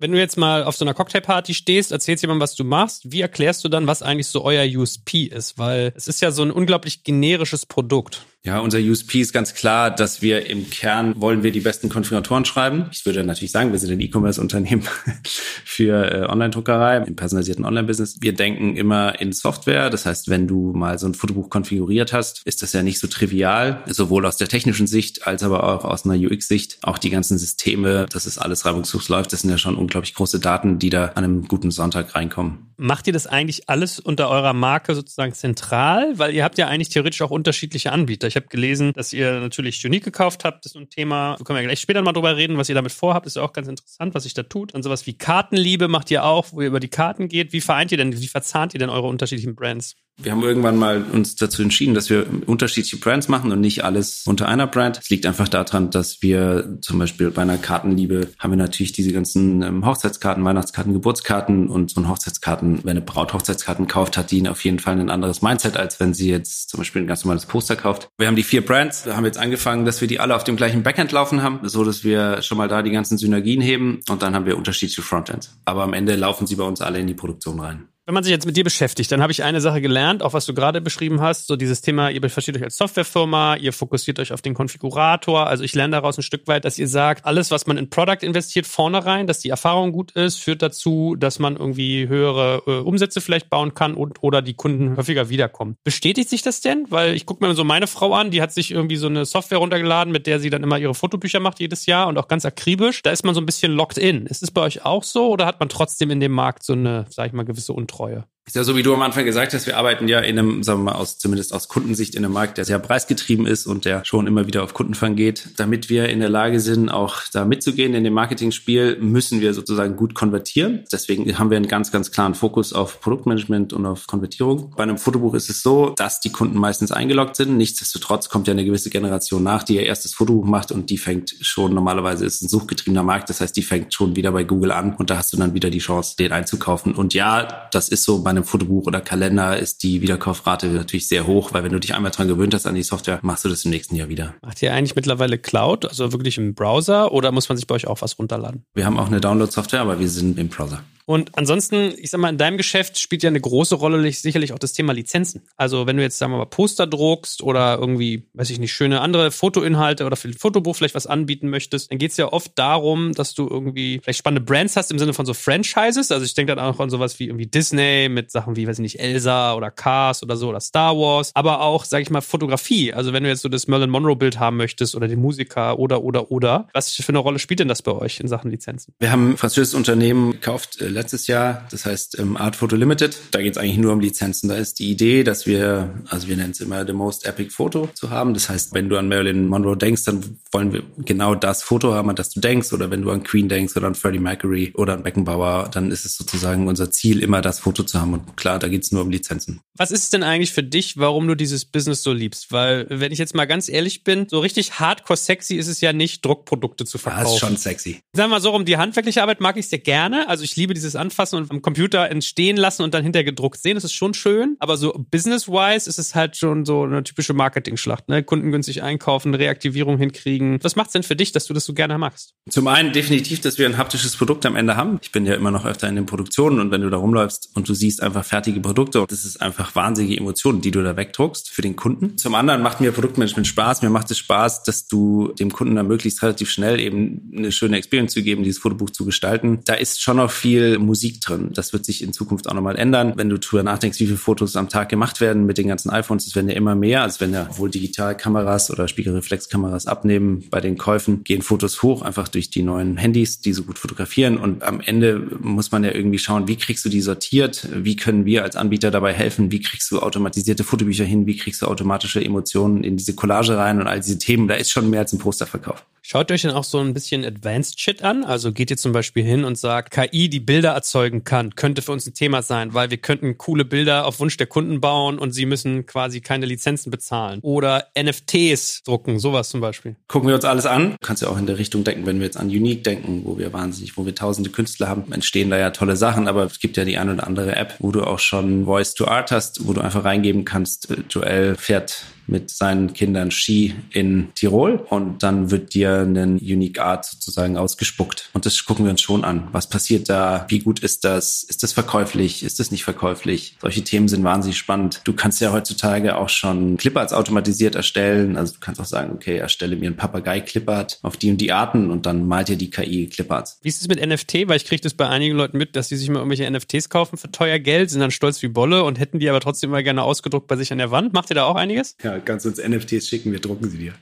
Wenn 0.01 0.13
du 0.13 0.18
jetzt 0.18 0.38
mal 0.38 0.63
auf 0.63 0.77
so 0.77 0.86
einer 0.86 0.94
Cocktailparty 0.94 1.53
stehst, 1.53 1.91
erzählst 1.91 2.24
jemandem, 2.24 2.41
was 2.41 2.56
du 2.56 2.63
machst, 2.63 3.12
wie 3.12 3.19
erklärst 3.19 3.65
du 3.65 3.68
dann, 3.68 3.86
was 3.86 4.01
eigentlich 4.01 4.27
so 4.27 4.45
euer 4.45 4.63
USP 4.63 5.24
ist? 5.24 5.57
Weil 5.57 5.91
es 5.94 6.07
ist 6.07 6.21
ja 6.21 6.31
so 6.31 6.41
ein 6.41 6.51
unglaublich 6.51 7.03
generisches 7.03 7.65
Produkt. 7.65 8.25
Ja, 8.45 8.59
unser 8.59 8.80
USP 8.80 9.19
ist 9.19 9.33
ganz 9.33 9.53
klar, 9.53 9.91
dass 9.91 10.21
wir 10.21 10.50
im 10.50 10.69
Kern 10.69 11.19
wollen 11.19 11.44
wir 11.44 11.51
die 11.51 11.59
besten 11.59 11.89
Konfiguratoren 11.89 12.45
schreiben. 12.45 12.86
Ich 12.94 13.06
würde 13.06 13.21
natürlich 13.25 13.51
sagen, 13.51 13.74
wir 13.74 13.80
sind 13.80 13.91
ein 13.91 14.00
E-Commerce-Unternehmen 14.00 14.88
für 15.65 16.09
äh, 16.09 16.25
Online-Druckerei, 16.25 17.03
im 17.06 17.18
personalisierten 17.18 17.65
Online-Business. 17.65 18.19
Wir 18.21 18.33
denken 18.33 18.77
immer 18.77 19.19
in 19.19 19.33
Software. 19.33 19.89
Das 19.89 20.06
heißt, 20.06 20.30
wenn 20.30 20.47
du 20.47 20.71
mal 20.71 20.97
so 20.97 21.07
ein 21.07 21.15
Fotobuch 21.15 21.50
konfiguriert 21.50 22.13
hast, 22.13 22.41
ist 22.45 22.62
das 22.62 22.71
ja 22.71 22.81
nicht 22.81 23.00
so 23.00 23.07
trivial, 23.07 23.83
sowohl 23.88 24.25
aus 24.25 24.38
der 24.38 24.47
technischen 24.47 24.88
Sicht 24.88 25.27
als 25.27 25.44
aber 25.44 25.65
auch 25.65 25.83
aus 25.83 26.06
einer 26.06 26.15
UX-Sicht. 26.15 26.77
Auch 26.81 26.97
die 26.97 27.09
ganzen 27.09 27.38
Systeme, 27.38 28.06
dass 28.09 28.25
es 28.25 28.38
alles 28.38 28.65
reibungslos 28.65 29.09
läuft, 29.09 29.33
das 29.33 29.41
sind 29.41 29.50
ja 29.50 29.57
schon 29.57 29.75
unglaublich 29.75 30.13
große 30.13 30.39
Daten, 30.39 30.80
die 30.80 30.89
da 30.89 31.07
an 31.07 31.25
einem 31.25 31.47
guten 31.50 31.71
Sonntag 31.71 32.15
reinkommen. 32.15 32.69
Macht 32.77 33.07
ihr 33.07 33.13
das 33.13 33.27
eigentlich 33.27 33.68
alles 33.68 34.00
unter 34.00 34.30
eurer 34.30 34.53
Marke 34.53 34.95
sozusagen 34.95 35.33
zentral? 35.33 36.18
Weil 36.18 36.33
ihr 36.33 36.45
habt 36.45 36.57
ja 36.57 36.69
eigentlich 36.69 36.88
theoretisch 36.88 37.21
auch 37.21 37.31
unterschiedliche 37.31 37.91
Anbieter. 37.91 38.29
Ich 38.30 38.36
habe 38.36 38.48
gelesen, 38.48 38.94
dass 38.94 39.12
ihr 39.12 39.40
natürlich 39.40 39.86
Unique 39.86 40.04
gekauft 40.04 40.46
habt. 40.46 40.64
Das 40.64 40.74
ist 40.74 40.78
ein 40.78 40.90
Thema, 40.90 41.36
da 41.38 41.44
können 41.44 41.60
wir 41.60 41.64
gleich 41.64 41.81
später 41.81 42.02
mal 42.02 42.14
drüber 42.14 42.38
reden, 42.38 42.58
was 42.58 42.70
ihr 42.70 42.76
damit 42.76 42.92
vorhabt. 42.92 43.26
Ist 43.28 43.36
ja 43.36 43.42
auch 43.42 43.54
ganz 43.54 43.68
interessant, 43.68 44.14
was 44.14 44.24
sich 44.24 44.34
da 44.34 44.44
tut. 44.44 44.74
Und 44.74 44.84
sowas 44.84 45.06
wie 45.06 45.18
Kartenliebe 45.18 45.88
macht 45.88 46.10
ihr 46.12 46.24
auch, 46.24 46.48
wo 46.52 46.62
ihr 46.62 46.68
über 46.68 46.80
die 46.80 46.88
Karten 46.88 47.28
geht. 47.28 47.52
Wie 47.52 47.62
vereint 47.62 47.92
ihr 47.92 47.98
denn, 47.98 48.18
wie 48.18 48.28
verzahnt 48.28 48.74
ihr 48.74 48.80
denn 48.80 48.90
eure 48.90 49.08
unterschiedlichen 49.08 49.56
Brands? 49.56 49.96
Wir 50.21 50.33
haben 50.33 50.44
irgendwann 50.44 50.75
mal 50.75 51.04
uns 51.04 51.38
dazu 51.38 51.62
entschieden, 51.62 51.94
dass 51.94 52.10
wir 52.10 52.27
unterschiedliche 52.45 52.98
Brands 52.98 53.30
machen 53.30 53.54
und 53.54 53.62
nicht 53.62 53.86
alles 53.86 54.24
unter 54.27 54.50
einer 54.50 54.68
Brand. 54.68 55.00
Es 55.01 55.10
liegt 55.10 55.25
einfach 55.25 55.48
daran, 55.48 55.92
dass 55.92 56.21
wir 56.21 56.77
zum 56.81 57.00
Beispiel 57.00 57.31
bei 57.31 57.42
einer 57.42 57.57
Kartenliebe 57.57 58.27
haben 58.38 58.51
wir 58.51 58.57
natürlich 58.57 58.92
diese 58.92 59.13
ganzen 59.13 59.62
ähm, 59.62 59.86
Hochzeitskarten, 59.86 60.44
Weihnachtskarten, 60.44 60.92
Geburtskarten 60.92 61.69
und 61.69 61.92
so 61.92 62.01
ein 62.01 62.10
Hochzeitskarten, 62.10 62.81
wenn 62.83 62.92
eine 62.92 63.01
Braut 63.01 63.31
Hochzeitskarten 63.31 63.88
kauft, 63.88 64.18
hat 64.18 64.31
die 64.31 64.45
auf 64.50 64.63
jeden 64.66 64.80
Fall 64.80 65.00
ein 65.00 65.10
anderes 65.10 65.42
Mindset, 65.42 65.77
als 65.77 66.01
wenn 66.01 66.13
sie 66.13 66.30
jetzt 66.30 66.69
zum 66.69 66.80
Beispiel 66.80 67.01
ein 67.04 67.07
ganz 67.07 67.24
normales 67.24 67.45
Poster 67.45 67.77
kauft. 67.77 68.10
Wir 68.18 68.27
haben 68.27 68.36
die 68.36 68.44
vier 68.44 68.65
Brands, 68.65 69.04
da 69.04 69.15
haben 69.15 69.25
jetzt 69.25 69.38
angefangen, 69.38 69.86
dass 69.86 70.01
wir 70.01 70.10
die 70.10 70.19
alle 70.19 70.36
auf 70.36 70.44
dem 70.44 70.57
gleichen 70.57 70.83
Backend 70.83 71.13
laufen 71.13 71.42
haben, 71.44 71.62
so 71.63 71.86
dass 71.86 72.04
wir 72.04 72.42
schon 72.42 72.57
mal 72.57 72.68
da 72.68 72.81
die 72.81 72.92
ganzen 72.92 73.18
Synergien 73.18 73.62
heben 73.62 74.01
und 74.10 74.22
dann 74.22 74.36
haben 74.36 74.45
wir 74.45 74.57
unterschiedliche 74.57 75.01
Frontends. 75.01 75.57
Aber 75.63 75.83
am 75.83 75.94
Ende 75.94 76.18
laufen 76.18 76.45
sie 76.45 76.57
bei 76.57 76.65
uns 76.65 76.81
alle 76.81 77.00
in 77.00 77.07
die 77.07 77.13
Produktion 77.13 77.62
rein. 77.62 77.88
Wenn 78.10 78.16
man 78.16 78.24
sich 78.24 78.32
jetzt 78.32 78.48
mit 78.48 78.58
dir 78.58 78.64
beschäftigt, 78.64 79.12
dann 79.12 79.22
habe 79.22 79.32
ich 79.32 79.44
eine 79.44 79.62
Sache 79.62 79.82
gelernt, 79.82 80.24
auch 80.24 80.34
was 80.34 80.48
du 80.48 80.56
gerade 80.56 80.82
beschrieben 80.82 81.22
hast, 81.22 81.46
so 81.46 81.56
dieses 81.56 81.82
Thema, 81.82 82.10
ihr 82.10 82.28
versteht 82.28 82.58
euch 82.58 82.64
als 82.64 82.76
Softwarefirma, 82.76 83.58
ihr 83.58 83.72
fokussiert 83.72 84.18
euch 84.18 84.34
auf 84.34 84.42
den 84.42 84.56
Konfigurator. 84.56 85.46
Also 85.46 85.64
ich 85.64 85.76
lerne 85.76 85.92
daraus 85.92 86.18
ein 86.18 86.24
Stück 86.24 86.48
weit, 86.48 86.66
dass 86.66 86.80
ihr 86.80 86.88
sagt, 86.88 87.28
alles, 87.28 87.52
was 87.52 87.68
man 87.68 87.78
in 87.78 87.92
Product 87.92 88.24
investiert, 88.24 88.66
vornherein, 88.66 89.28
dass 89.28 89.42
die 89.42 89.50
Erfahrung 89.50 89.92
gut 89.92 90.14
ist, 90.14 90.38
führt 90.38 90.64
dazu, 90.64 91.16
dass 91.20 91.38
man 91.38 91.56
irgendwie 91.56 92.08
höhere 92.08 92.64
äh, 92.66 92.80
Umsätze 92.80 93.22
vielleicht 93.22 93.52
bauen 93.52 93.76
kann 93.76 93.94
und 93.94 94.24
oder 94.24 94.42
die 94.42 94.56
Kunden 94.56 94.98
häufiger 94.98 95.30
wiederkommen. 95.30 95.76
Bestätigt 95.84 96.30
sich 96.30 96.42
das 96.42 96.62
denn? 96.62 96.88
Weil 96.90 97.14
ich 97.14 97.28
gucke 97.28 97.46
mir 97.46 97.54
so 97.54 97.64
meine 97.64 97.86
Frau 97.86 98.16
an, 98.16 98.32
die 98.32 98.42
hat 98.42 98.52
sich 98.52 98.72
irgendwie 98.72 98.96
so 98.96 99.06
eine 99.06 99.26
Software 99.26 99.60
runtergeladen, 99.60 100.12
mit 100.12 100.26
der 100.26 100.40
sie 100.40 100.50
dann 100.50 100.64
immer 100.64 100.80
ihre 100.80 100.96
Fotobücher 100.96 101.42
macht 101.42 101.60
jedes 101.60 101.86
Jahr 101.86 102.08
und 102.08 102.18
auch 102.18 102.28
ganz 102.28 102.44
akribisch. 102.44 103.04
Da 103.04 103.12
ist 103.12 103.24
man 103.24 103.36
so 103.36 103.42
ein 103.42 103.46
bisschen 103.46 103.72
locked 103.72 104.00
in. 104.00 104.26
Ist 104.26 104.42
es 104.42 104.50
bei 104.50 104.62
euch 104.62 104.84
auch 104.84 105.04
so 105.04 105.30
oder 105.30 105.46
hat 105.46 105.60
man 105.60 105.70
trotzdem 105.70 106.10
in 106.10 106.20
dem 106.20 106.32
Markt 106.32 106.64
so 106.64 106.74
eine, 106.74 107.06
sag 107.10 107.28
ich 107.28 107.34
mal, 107.34 107.46
gewisse 107.46 107.72
Untreue? 107.72 107.99
freue. 108.00 108.24
Ist 108.50 108.56
ja 108.56 108.63
so, 108.63 108.75
wie 108.75 108.81
du 108.81 108.96
am 108.96 109.04
Anfang 109.04 109.25
gesagt 109.25 109.54
hast, 109.54 109.68
wir 109.68 109.78
arbeiten 109.78 110.07
ja 110.07 110.22
in 110.22 110.40
einem, 110.40 110.63
sagen 110.63 110.80
wir 110.80 110.86
mal, 110.86 110.94
aus, 110.94 111.19
zumindest 111.19 111.54
aus 111.54 111.68
Kundensicht 111.68 112.16
in 112.16 112.25
einem 112.25 112.34
Markt, 112.34 112.57
der 112.57 112.66
sehr 112.66 112.80
preisgetrieben 112.80 113.46
ist 113.46 113.68
und 113.68 113.86
der 113.86 114.04
schon 114.06 114.25
immer 114.25 114.48
wieder 114.48 114.63
auf 114.63 114.74
Kundenfang 114.74 115.16
geht. 115.16 115.50
Damit 115.57 115.92
wir 115.92 116.10
in 116.10 116.19
der 116.19 116.30
Lage 116.30 116.60
sind, 116.60 116.90
auch 116.90 117.18
da 117.31 117.46
mitzugehen 117.46 117.94
in 117.94 118.04
dem 118.04 118.13
Marketingspiel, 118.13 118.98
müssen 119.01 119.40
wir 119.40 119.54
sozusagen 119.54 119.96
gut 119.96 120.16
konvertieren. 120.16 120.84
Deswegen 120.92 121.38
haben 121.38 121.51
wir 121.51 121.57
einen 121.57 121.68
ganz, 121.68 121.92
ganz 121.92 122.10
klaren 122.10 122.34
Fokus 122.34 122.74
auf 122.74 123.01
Produktmanagement 123.01 123.72
und 123.72 123.86
auf 123.86 124.07
Konvertierung. 124.07 124.74
Bei 124.75 124.81
einem 124.81 124.98
Fotobuch 124.98 125.36
ist 125.36 125.51
es 125.51 125.62
so, 125.62 125.94
dass 125.96 126.19
die 126.19 126.31
Kunden 126.31 126.57
meistens 126.57 126.92
eingeloggt 126.92 127.36
sind. 127.36 127.56
Nichtsdestotrotz 127.56 128.30
kommt 128.30 128.48
ja 128.48 128.54
eine 128.54 128.66
gewisse 128.66 128.90
Generation 128.90 129.44
nach, 129.44 129.62
die 129.62 129.75
ihr 129.75 129.84
erstes 129.84 130.16
Fotobuch 130.16 130.46
macht 130.46 130.72
und 130.72 130.90
die 130.90 130.98
fängt 130.98 131.36
schon, 131.42 131.75
normalerweise 131.75 132.25
ist 132.25 132.42
ein 132.42 132.50
suchgetriebener 132.50 133.04
Markt, 133.04 133.30
das 133.30 133.42
heißt, 133.42 133.56
die 133.56 133.62
fängt 133.62 133.94
schon 133.94 134.16
wieder 134.16 134.31
bei 134.31 134.44
Google 134.44 134.72
an 134.72 134.96
und 134.96 135.12
da 135.12 135.18
hast 135.18 135.34
du 135.34 135.38
dann 135.38 135.54
wieder 135.54 135.69
die 135.69 135.78
Chance, 135.78 136.16
den 136.18 136.31
einzukaufen. 136.31 136.96
Und 136.96 137.13
ja, 137.13 137.68
das 137.72 137.90
ist 137.90 138.06
so 138.06 138.24
bei 138.24 138.31
einem 138.31 138.38
Fotobuch 138.44 138.88
oder 138.88 139.01
Kalender 139.01 139.57
ist 139.57 139.83
die 139.83 140.01
Wiederkaufrate 140.01 140.68
natürlich 140.68 141.07
sehr 141.07 141.27
hoch, 141.27 141.53
weil 141.53 141.63
wenn 141.63 141.71
du 141.71 141.80
dich 141.80 141.95
einmal 141.95 142.12
dran 142.12 142.27
gewöhnt 142.27 142.53
hast 142.53 142.65
an 142.65 142.75
die 142.75 142.83
Software, 142.83 143.19
machst 143.21 143.45
du 143.45 143.50
das 143.50 143.65
im 143.65 143.71
nächsten 143.71 143.95
Jahr 143.95 144.09
wieder. 144.09 144.36
Macht 144.41 144.62
ihr 144.62 144.74
eigentlich 144.74 144.95
mittlerweile 144.95 145.38
Cloud, 145.38 145.86
also 145.86 146.12
wirklich 146.12 146.38
im 146.38 146.56
Browser 146.56 147.12
oder 147.12 147.31
muss 147.31 147.50
man 147.50 147.57
sich 147.57 147.68
bei 147.68 147.75
euch 147.75 147.88
auch 147.88 148.01
was 148.01 148.18
runterladen? 148.19 148.63
Wir 148.74 148.86
haben 148.86 148.97
auch 148.97 149.07
eine 149.07 149.21
Download-Software, 149.21 149.81
aber 149.81 150.00
wir 150.00 150.09
sind 150.09 150.38
im 150.39 150.50
Browser. 150.50 150.83
Und 151.10 151.36
ansonsten, 151.40 151.92
ich 151.98 152.12
sag 152.12 152.20
mal, 152.20 152.30
in 152.30 152.38
deinem 152.38 152.58
Geschäft 152.58 153.00
spielt 153.00 153.24
ja 153.24 153.30
eine 153.30 153.42
große 153.42 153.74
Rolle 153.74 154.12
sicherlich 154.12 154.54
auch 154.54 154.60
das 154.60 154.74
Thema 154.74 154.94
Lizenzen. 154.94 155.42
Also 155.58 155.88
wenn 155.88 155.98
du 155.98 156.04
jetzt, 156.04 156.20
sagen 156.20 156.32
wir 156.34 156.38
mal, 156.38 156.46
Poster 156.46 156.86
druckst 156.86 157.42
oder 157.42 157.80
irgendwie, 157.80 158.28
weiß 158.36 158.52
ich 158.52 158.60
nicht, 158.60 158.74
schöne 158.74 159.02
andere 159.02 159.32
Fotoinhalte 159.32 160.06
oder 160.06 160.16
für 160.16 160.28
ein 160.28 160.36
Fotobuch 160.36 160.76
vielleicht 160.76 160.94
was 160.94 161.08
anbieten 161.08 161.50
möchtest, 161.50 161.90
dann 161.90 161.98
geht's 161.98 162.16
ja 162.18 162.32
oft 162.32 162.52
darum, 162.60 163.14
dass 163.14 163.34
du 163.34 163.48
irgendwie 163.50 164.00
vielleicht 164.04 164.20
spannende 164.20 164.46
Brands 164.46 164.76
hast 164.76 164.92
im 164.92 165.00
Sinne 165.00 165.16
von 165.16 165.26
so 165.26 165.34
Franchises. 165.34 166.12
Also 166.12 166.24
ich 166.24 166.36
denke 166.36 166.56
dann 166.56 166.64
auch 166.64 166.80
an 166.80 166.92
sowas 166.92 167.18
wie 167.18 167.26
irgendwie 167.26 167.48
Disney 167.48 168.08
mit 168.08 168.30
Sachen 168.30 168.56
wie, 168.56 168.68
weiß 168.68 168.78
ich 168.78 168.84
nicht, 168.84 169.00
Elsa 169.00 169.56
oder 169.56 169.72
Cars 169.72 170.22
oder 170.22 170.38
so 170.38 170.50
oder 170.50 170.60
Star 170.60 170.96
Wars. 170.96 171.32
Aber 171.34 171.62
auch, 171.62 171.86
sag 171.86 172.04
ich 172.04 172.12
mal, 172.12 172.22
Fotografie. 172.22 172.94
Also 172.94 173.14
wenn 173.14 173.24
du 173.24 173.30
jetzt 173.30 173.42
so 173.42 173.50
das 173.50 173.66
Merlin 173.66 173.90
Monroe-Bild 173.90 174.38
haben 174.38 174.58
möchtest 174.58 174.94
oder 174.94 175.08
den 175.08 175.22
Musiker 175.22 175.80
oder, 175.80 176.04
oder, 176.04 176.30
oder. 176.30 176.68
Was 176.74 176.94
für 176.94 177.10
eine 177.10 177.18
Rolle 177.18 177.40
spielt 177.40 177.62
denn 177.62 177.68
das 177.68 177.82
bei 177.82 177.94
euch 177.94 178.20
in 178.20 178.28
Sachen 178.28 178.51
Lizenzen? 178.51 178.94
Wir 179.00 179.12
haben 179.12 179.32
ein 179.32 179.38
französisches 179.38 179.74
Unternehmen 179.74 180.34
gekauft, 180.34 180.80
äh, 180.80 180.99
letztes 181.00 181.27
Jahr, 181.27 181.65
das 181.72 181.86
heißt 181.86 182.20
ähm, 182.20 182.38
Art 182.38 182.56
Photo 182.56 182.75
Limited. 182.75 183.18
Da 183.32 183.41
geht 183.41 183.53
es 183.53 183.58
eigentlich 183.58 183.77
nur 183.77 183.94
um 183.94 184.00
Lizenzen. 184.00 184.50
Da 184.50 184.56
ist 184.56 184.79
die 184.79 184.91
Idee, 184.91 185.24
dass 185.24 185.46
wir, 185.46 185.94
also 186.10 186.27
wir 186.27 186.36
nennen 186.36 186.51
es 186.51 186.60
immer 186.60 186.86
the 186.86 186.94
most 186.94 187.25
epic 187.25 187.51
Photo 187.51 187.89
zu 187.94 188.10
haben. 188.10 188.34
Das 188.34 188.50
heißt, 188.50 188.74
wenn 188.74 188.89
du 188.89 188.98
an 188.98 189.08
Marilyn 189.08 189.48
Monroe 189.48 189.77
denkst, 189.77 190.03
dann 190.03 190.38
wollen 190.51 190.74
wir 190.74 190.84
genau 190.98 191.36
das 191.36 191.63
Foto 191.63 191.94
haben, 191.94 192.10
an 192.10 192.15
das 192.15 192.29
du 192.32 192.39
denkst. 192.39 192.74
Oder 192.74 192.91
wenn 192.91 193.01
du 193.01 193.12
an 193.12 193.24
Queen 193.24 193.48
denkst 193.48 193.75
oder 193.77 193.88
an 193.88 193.96
Freddie 193.96 194.20
Mercury 194.20 194.74
oder 194.75 194.94
an 194.94 195.03
Beckenbauer, 195.03 195.70
dann 195.72 195.91
ist 195.91 196.06
es 196.06 196.18
sozusagen 196.18 196.68
unser 196.68 196.91
Ziel, 196.91 197.22
immer 197.22 197.41
das 197.41 197.60
Foto 197.60 197.84
zu 197.84 198.00
haben. 198.00 198.13
Und 198.13 198.36
klar, 198.36 198.60
da 198.60 198.68
geht 198.68 198.84
es 198.84 198.91
nur 198.91 199.01
um 199.01 199.10
Lizenzen. 199.10 199.62
Was 199.77 199.91
ist 199.91 200.03
es 200.03 200.10
denn 200.10 200.24
eigentlich 200.24 200.51
für 200.51 200.63
dich, 200.63 200.98
warum 200.98 201.27
du 201.27 201.36
dieses 201.36 201.63
Business 201.63 202.03
so 202.03 202.12
liebst? 202.12 202.51
Weil, 202.51 202.88
wenn 202.89 203.12
ich 203.12 203.20
jetzt 203.20 203.36
mal 203.36 203.46
ganz 203.46 203.70
ehrlich 203.70 204.03
bin, 204.03 204.27
so 204.29 204.39
richtig 204.39 204.79
hardcore 204.79 205.18
sexy 205.18 205.56
ist 205.56 205.68
es 205.68 205.79
ja 205.79 205.94
nicht, 205.94 206.25
Druckprodukte 206.25 206.84
zu 206.86 206.98
verkaufen. 206.98 207.24
Das 207.24 207.34
ist 207.34 207.39
schon 207.39 207.58
sexy. 207.58 208.01
Sagen 208.13 208.29
wir 208.29 208.36
mal 208.36 208.41
so 208.41 208.50
rum, 208.50 208.65
die 208.65 208.77
handwerkliche 208.77 209.22
Arbeit 209.22 209.39
mag 209.39 209.56
ich 209.58 209.68
sehr 209.68 209.79
gerne. 209.79 210.27
Also 210.27 210.44
ich 210.44 210.56
liebe 210.56 210.74
dieses 210.74 210.88
Anfassen 210.96 211.38
und 211.38 211.51
am 211.51 211.62
Computer 211.62 212.10
entstehen 212.10 212.58
lassen 212.58 212.84
und 212.84 212.93
dann 212.93 213.03
hinterher 213.03 213.24
gedruckt 213.24 213.62
sehen. 213.62 213.75
Das 213.75 213.84
ist 213.84 213.93
schon 213.93 214.13
schön. 214.13 214.55
Aber 214.60 214.77
so 214.77 214.93
business-wise 215.12 215.89
ist 215.89 216.00
es 216.00 216.15
halt 216.15 216.38
schon 216.38 216.65
so 216.65 216.84
eine 216.84 217.03
typische 217.03 217.34
Marketing-Schlacht. 217.34 218.10
Ne? 218.10 218.24
Kunden 218.24 218.51
günstig 218.51 218.84
einkaufen, 218.84 219.34
Reaktivierung 219.34 219.98
hinkriegen. 219.98 220.60
Was 220.62 220.75
macht's 220.75 220.93
denn 220.93 221.03
für 221.03 221.15
dich, 221.15 221.31
dass 221.31 221.46
du 221.46 221.53
das 221.53 221.65
so 221.65 221.74
gerne 221.74 221.98
magst? 221.98 222.34
Zum 222.50 222.67
einen 222.67 222.93
definitiv, 222.93 223.41
dass 223.41 223.58
wir 223.58 223.65
ein 223.65 223.77
haptisches 223.77 224.15
Produkt 224.15 224.46
am 224.46 224.55
Ende 224.55 224.75
haben. 224.75 225.00
Ich 225.01 225.12
bin 225.12 225.25
ja 225.25 225.36
immer 225.36 225.51
noch 225.51 225.65
öfter 225.65 225.88
in 225.88 225.96
den 225.96 226.05
Produktionen 226.05 226.60
und 226.60 226.72
wenn 226.72 226.81
du 226.81 226.89
da 226.89 226.98
rumläufst 226.98 227.50
und 227.55 227.67
du 227.67 227.74
siehst 227.74 228.01
einfach 228.01 228.25
fertige 228.25 228.60
Produkte, 228.60 229.05
das 229.08 229.25
ist 229.25 229.41
einfach 229.41 229.75
wahnsinnige 229.75 230.17
Emotionen, 230.17 230.62
die 230.62 230.72
du 230.72 230.84
da 230.84 230.98
wegdruckst 230.98 231.50
für 231.50 231.62
den 231.62 231.75
Kunden. 231.75 232.17
Zum 232.17 232.36
anderen 232.36 232.62
macht 232.62 232.81
mir 232.81 232.91
Produktmanagement 232.91 233.48
Spaß. 233.48 233.81
Mir 233.81 233.89
macht 233.89 234.12
es 234.12 234.17
Spaß, 234.17 234.63
dass 234.63 234.88
du 234.88 235.34
dem 235.39 235.51
Kunden 235.51 235.75
dann 235.75 235.88
möglichst 235.88 236.22
relativ 236.22 236.50
schnell 236.50 236.79
eben 236.79 237.31
eine 237.36 237.51
schöne 237.51 237.77
Experience 237.77 238.13
zu 238.13 238.24
geben, 238.24 238.43
dieses 238.43 238.62
Fotobuch 238.62 238.89
zu 238.89 239.05
gestalten. 239.05 239.62
Da 239.65 239.74
ist 239.74 240.01
schon 240.01 240.17
noch 240.17 240.31
viel 240.31 240.69
Musik 240.78 241.22
drin. 241.22 241.50
Das 241.54 241.74
wird 241.74 241.86
sich 241.86 242.04
in 242.04 242.14
Zukunft 242.14 242.48
auch 242.48 242.54
nochmal 242.54 242.76
ändern. 242.78 243.14
Wenn 243.16 243.30
du 243.30 243.40
drüber 243.40 243.64
nachdenkst, 243.64 244.00
wie 244.00 244.06
viele 244.06 244.18
Fotos 244.18 244.56
am 244.56 244.70
Tag 244.70 244.90
gemacht 244.90 245.22
werden 245.22 245.46
mit 245.46 245.58
den 245.58 245.68
ganzen 245.68 245.90
iPhones, 245.90 246.28
es 246.28 246.36
werden 246.36 246.50
ja 246.50 246.56
immer 246.56 246.76
mehr. 246.76 247.02
Also 247.02 247.22
wenn 247.22 247.34
ja 247.34 247.48
wohl 247.58 247.70
Digitalkameras 247.70 248.70
oder 248.72 248.88
Spiegelreflexkameras 248.88 249.88
abnehmen 249.88 250.44
bei 250.52 250.62
den 250.62 250.78
Käufen, 250.78 251.24
gehen 251.24 251.42
Fotos 251.42 251.82
hoch, 251.82 252.02
einfach 252.02 252.28
durch 252.28 252.50
die 252.50 252.62
neuen 252.62 252.98
Handys, 252.98 253.42
die 253.42 253.54
so 253.54 253.64
gut 253.64 253.80
fotografieren. 253.80 254.38
Und 254.38 254.64
am 254.64 254.82
Ende 254.82 255.22
muss 255.42 255.72
man 255.72 255.84
ja 255.84 255.92
irgendwie 255.92 256.20
schauen, 256.20 256.48
wie 256.48 256.58
kriegst 256.58 256.86
du 256.86 256.90
die 256.90 257.02
sortiert? 257.02 257.68
Wie 257.74 257.96
können 257.96 258.26
wir 258.26 258.44
als 258.44 258.56
Anbieter 258.56 258.92
dabei 258.92 259.14
helfen? 259.14 259.52
Wie 259.52 259.62
kriegst 259.62 259.90
du 259.92 260.00
automatisierte 260.00 260.64
Fotobücher 260.64 261.06
hin? 261.06 261.26
Wie 261.26 261.38
kriegst 261.38 261.62
du 261.62 261.68
automatische 261.68 262.24
Emotionen 262.24 262.84
in 262.84 262.98
diese 262.98 263.16
Collage 263.16 263.58
rein 263.58 263.80
und 263.80 263.88
all 263.88 264.00
diese 264.00 264.20
Themen? 264.20 264.48
Da 264.48 264.56
ist 264.56 264.72
schon 264.72 264.90
mehr 264.90 265.00
als 265.00 265.14
ein 265.14 265.20
Posterverkauf. 265.20 265.86
Schaut 266.01 266.32
euch 266.32 266.44
denn 266.44 266.51
auch 266.51 266.63
so 266.63 266.79
ein 266.79 266.94
bisschen 266.94 267.25
Advanced 267.25 267.79
Shit 267.79 268.03
an? 268.03 268.24
Also 268.24 268.51
geht 268.51 268.72
ihr 268.72 268.77
zum 268.77 268.91
Beispiel 268.91 269.24
hin 269.24 269.44
und 269.44 269.58
sagt, 269.58 269.91
KI, 269.91 270.29
die 270.29 270.39
Bilder 270.39 270.72
erzeugen 270.72 271.24
kann, 271.24 271.56
könnte 271.56 271.82
für 271.82 271.91
uns 271.91 272.08
ein 272.08 272.13
Thema 272.13 272.41
sein, 272.41 272.74
weil 272.74 272.89
wir 272.89 272.98
könnten 272.98 273.38
coole 273.38 273.65
Bilder 273.65 274.06
auf 274.06 274.20
Wunsch 274.20 274.38
der 274.38 274.48
Kunden 274.48 274.82
bauen 274.82 275.20
und 275.20 275.32
sie 275.32 275.46
müssen 275.46 275.86
quasi 275.86 276.22
keine 276.22 276.46
Lizenzen 276.46 276.91
bezahlen. 276.91 277.39
Oder 277.41 277.88
NFTs 278.00 278.84
drucken, 278.84 279.20
sowas 279.20 279.50
zum 279.50 279.62
Beispiel. 279.62 279.96
Gucken 280.08 280.29
wir 280.29 280.36
uns 280.36 280.46
alles 280.46 280.65
an. 280.65 280.91
Du 280.91 280.98
kannst 281.01 281.22
ja 281.22 281.29
auch 281.29 281.38
in 281.38 281.46
der 281.46 281.58
Richtung 281.58 281.84
denken, 281.84 282.06
wenn 282.06 282.20
wir 282.20 282.25
jetzt 282.25 282.38
an 282.38 282.48
Unique 282.48 282.84
denken, 282.84 283.22
wo 283.25 283.38
wir 283.38 283.53
wahnsinnig, 283.53 283.98
wo 283.98 284.06
wir 284.06 284.15
tausende 284.15 284.50
Künstler 284.50 284.88
haben, 284.88 285.12
entstehen 285.12 285.50
da 285.50 285.58
ja 285.58 285.72
tolle 285.72 285.96
Sachen, 285.96 286.27
aber 286.27 286.46
es 286.46 286.60
gibt 286.60 286.77
ja 286.77 286.86
die 286.86 286.98
eine 286.98 287.13
oder 287.13 287.27
andere 287.27 287.56
App, 287.56 287.75
wo 287.79 287.91
du 287.91 288.03
auch 288.03 288.20
schon 288.20 288.65
Voice 288.65 288.94
to 288.94 289.06
Art 289.06 289.32
hast, 289.32 289.68
wo 289.68 289.74
du 289.74 289.82
einfach 289.82 290.03
reingeben 290.03 290.46
kannst, 290.46 290.89
äh, 290.91 290.98
Joel 291.10 291.56
fährt 291.56 292.03
mit 292.29 292.50
seinen 292.50 292.93
Kindern 292.93 293.31
Ski 293.31 293.75
in 293.91 294.29
Tirol 294.36 294.86
und 294.89 295.24
dann 295.24 295.51
wird 295.51 295.74
dir 295.74 296.00
einen 296.00 296.38
Unique 296.38 296.79
Art 296.79 297.05
sozusagen 297.05 297.57
ausgespuckt. 297.57 298.29
Und 298.33 298.45
das 298.45 298.65
gucken 298.65 298.86
wir 298.86 298.91
uns 298.91 299.01
schon 299.01 299.24
an. 299.24 299.48
Was 299.51 299.69
passiert 299.69 300.09
da? 300.09 300.45
Wie 300.50 300.59
gut 300.59 300.79
ist 300.79 301.03
das? 301.03 301.43
Ist 301.43 301.63
das 301.63 301.74
verkäuflich? 301.74 302.43
Ist 302.43 302.59
das 302.59 302.71
nicht 302.71 302.83
verkäuflich? 302.83 303.57
Solche 303.62 303.83
Themen 303.83 304.07
sind 304.07 304.24
wahnsinnig 304.24 304.57
spannend. 304.57 305.01
Du 305.03 305.13
kannst 305.13 305.41
ja 305.41 305.51
heutzutage 305.51 306.17
auch 306.17 306.29
schon 306.29 306.77
Clipparts 306.77 307.13
automatisiert 307.13 307.75
erstellen. 307.75 308.38
Also 308.38 308.53
du 308.53 308.59
kannst 308.59 308.79
auch 308.79 308.86
sagen, 308.86 309.12
okay, 309.13 309.38
erstelle 309.38 309.75
mir 309.75 309.89
ein 309.89 309.98
Papagei-Clippart 309.98 311.00
auf 311.01 311.17
die 311.17 311.31
und 311.31 311.41
die 311.41 311.51
Arten 311.51 311.89
und 311.89 312.05
dann 312.05 312.27
malt 312.27 312.50
dir 312.50 312.57
die 312.57 312.69
KI 312.69 313.07
Clipparts. 313.07 313.59
Wie 313.62 313.69
ist 313.69 313.81
es 313.81 313.88
mit 313.88 314.05
NFT? 314.05 314.48
Weil 314.48 314.57
ich 314.57 314.65
kriege 314.65 314.81
das 314.81 314.93
bei 314.93 315.07
einigen 315.07 315.36
Leuten 315.36 315.57
mit, 315.57 315.75
dass 315.75 315.89
die 315.89 315.95
sich 315.95 316.09
mal 316.09 316.19
irgendwelche 316.19 316.50
NFTs 316.50 316.89
kaufen 316.89 317.17
für 317.17 317.31
teuer 317.31 317.59
Geld, 317.59 317.89
sind 317.89 318.01
dann 318.01 318.12
stolz 318.12 318.41
wie 318.41 318.48
Bolle 318.48 318.83
und 318.83 319.00
hätten 319.00 319.19
die 319.19 319.29
aber 319.29 319.39
trotzdem 319.39 319.69
mal 319.69 319.83
gerne 319.83 320.03
ausgedruckt 320.03 320.48
bei 320.48 320.55
sich 320.55 320.71
an 320.71 320.77
der 320.77 320.91
Wand. 320.91 321.13
Macht 321.13 321.31
ihr 321.31 321.36
da 321.36 321.45
auch 321.45 321.55
einiges? 321.55 321.95
Ja, 322.03 322.19
kannst 322.26 322.46
uns 322.46 322.58
NFTs 322.58 323.08
schicken, 323.08 323.32
wir 323.32 323.40
drucken 323.40 323.70
sie 323.70 323.78
dir. 323.78 323.94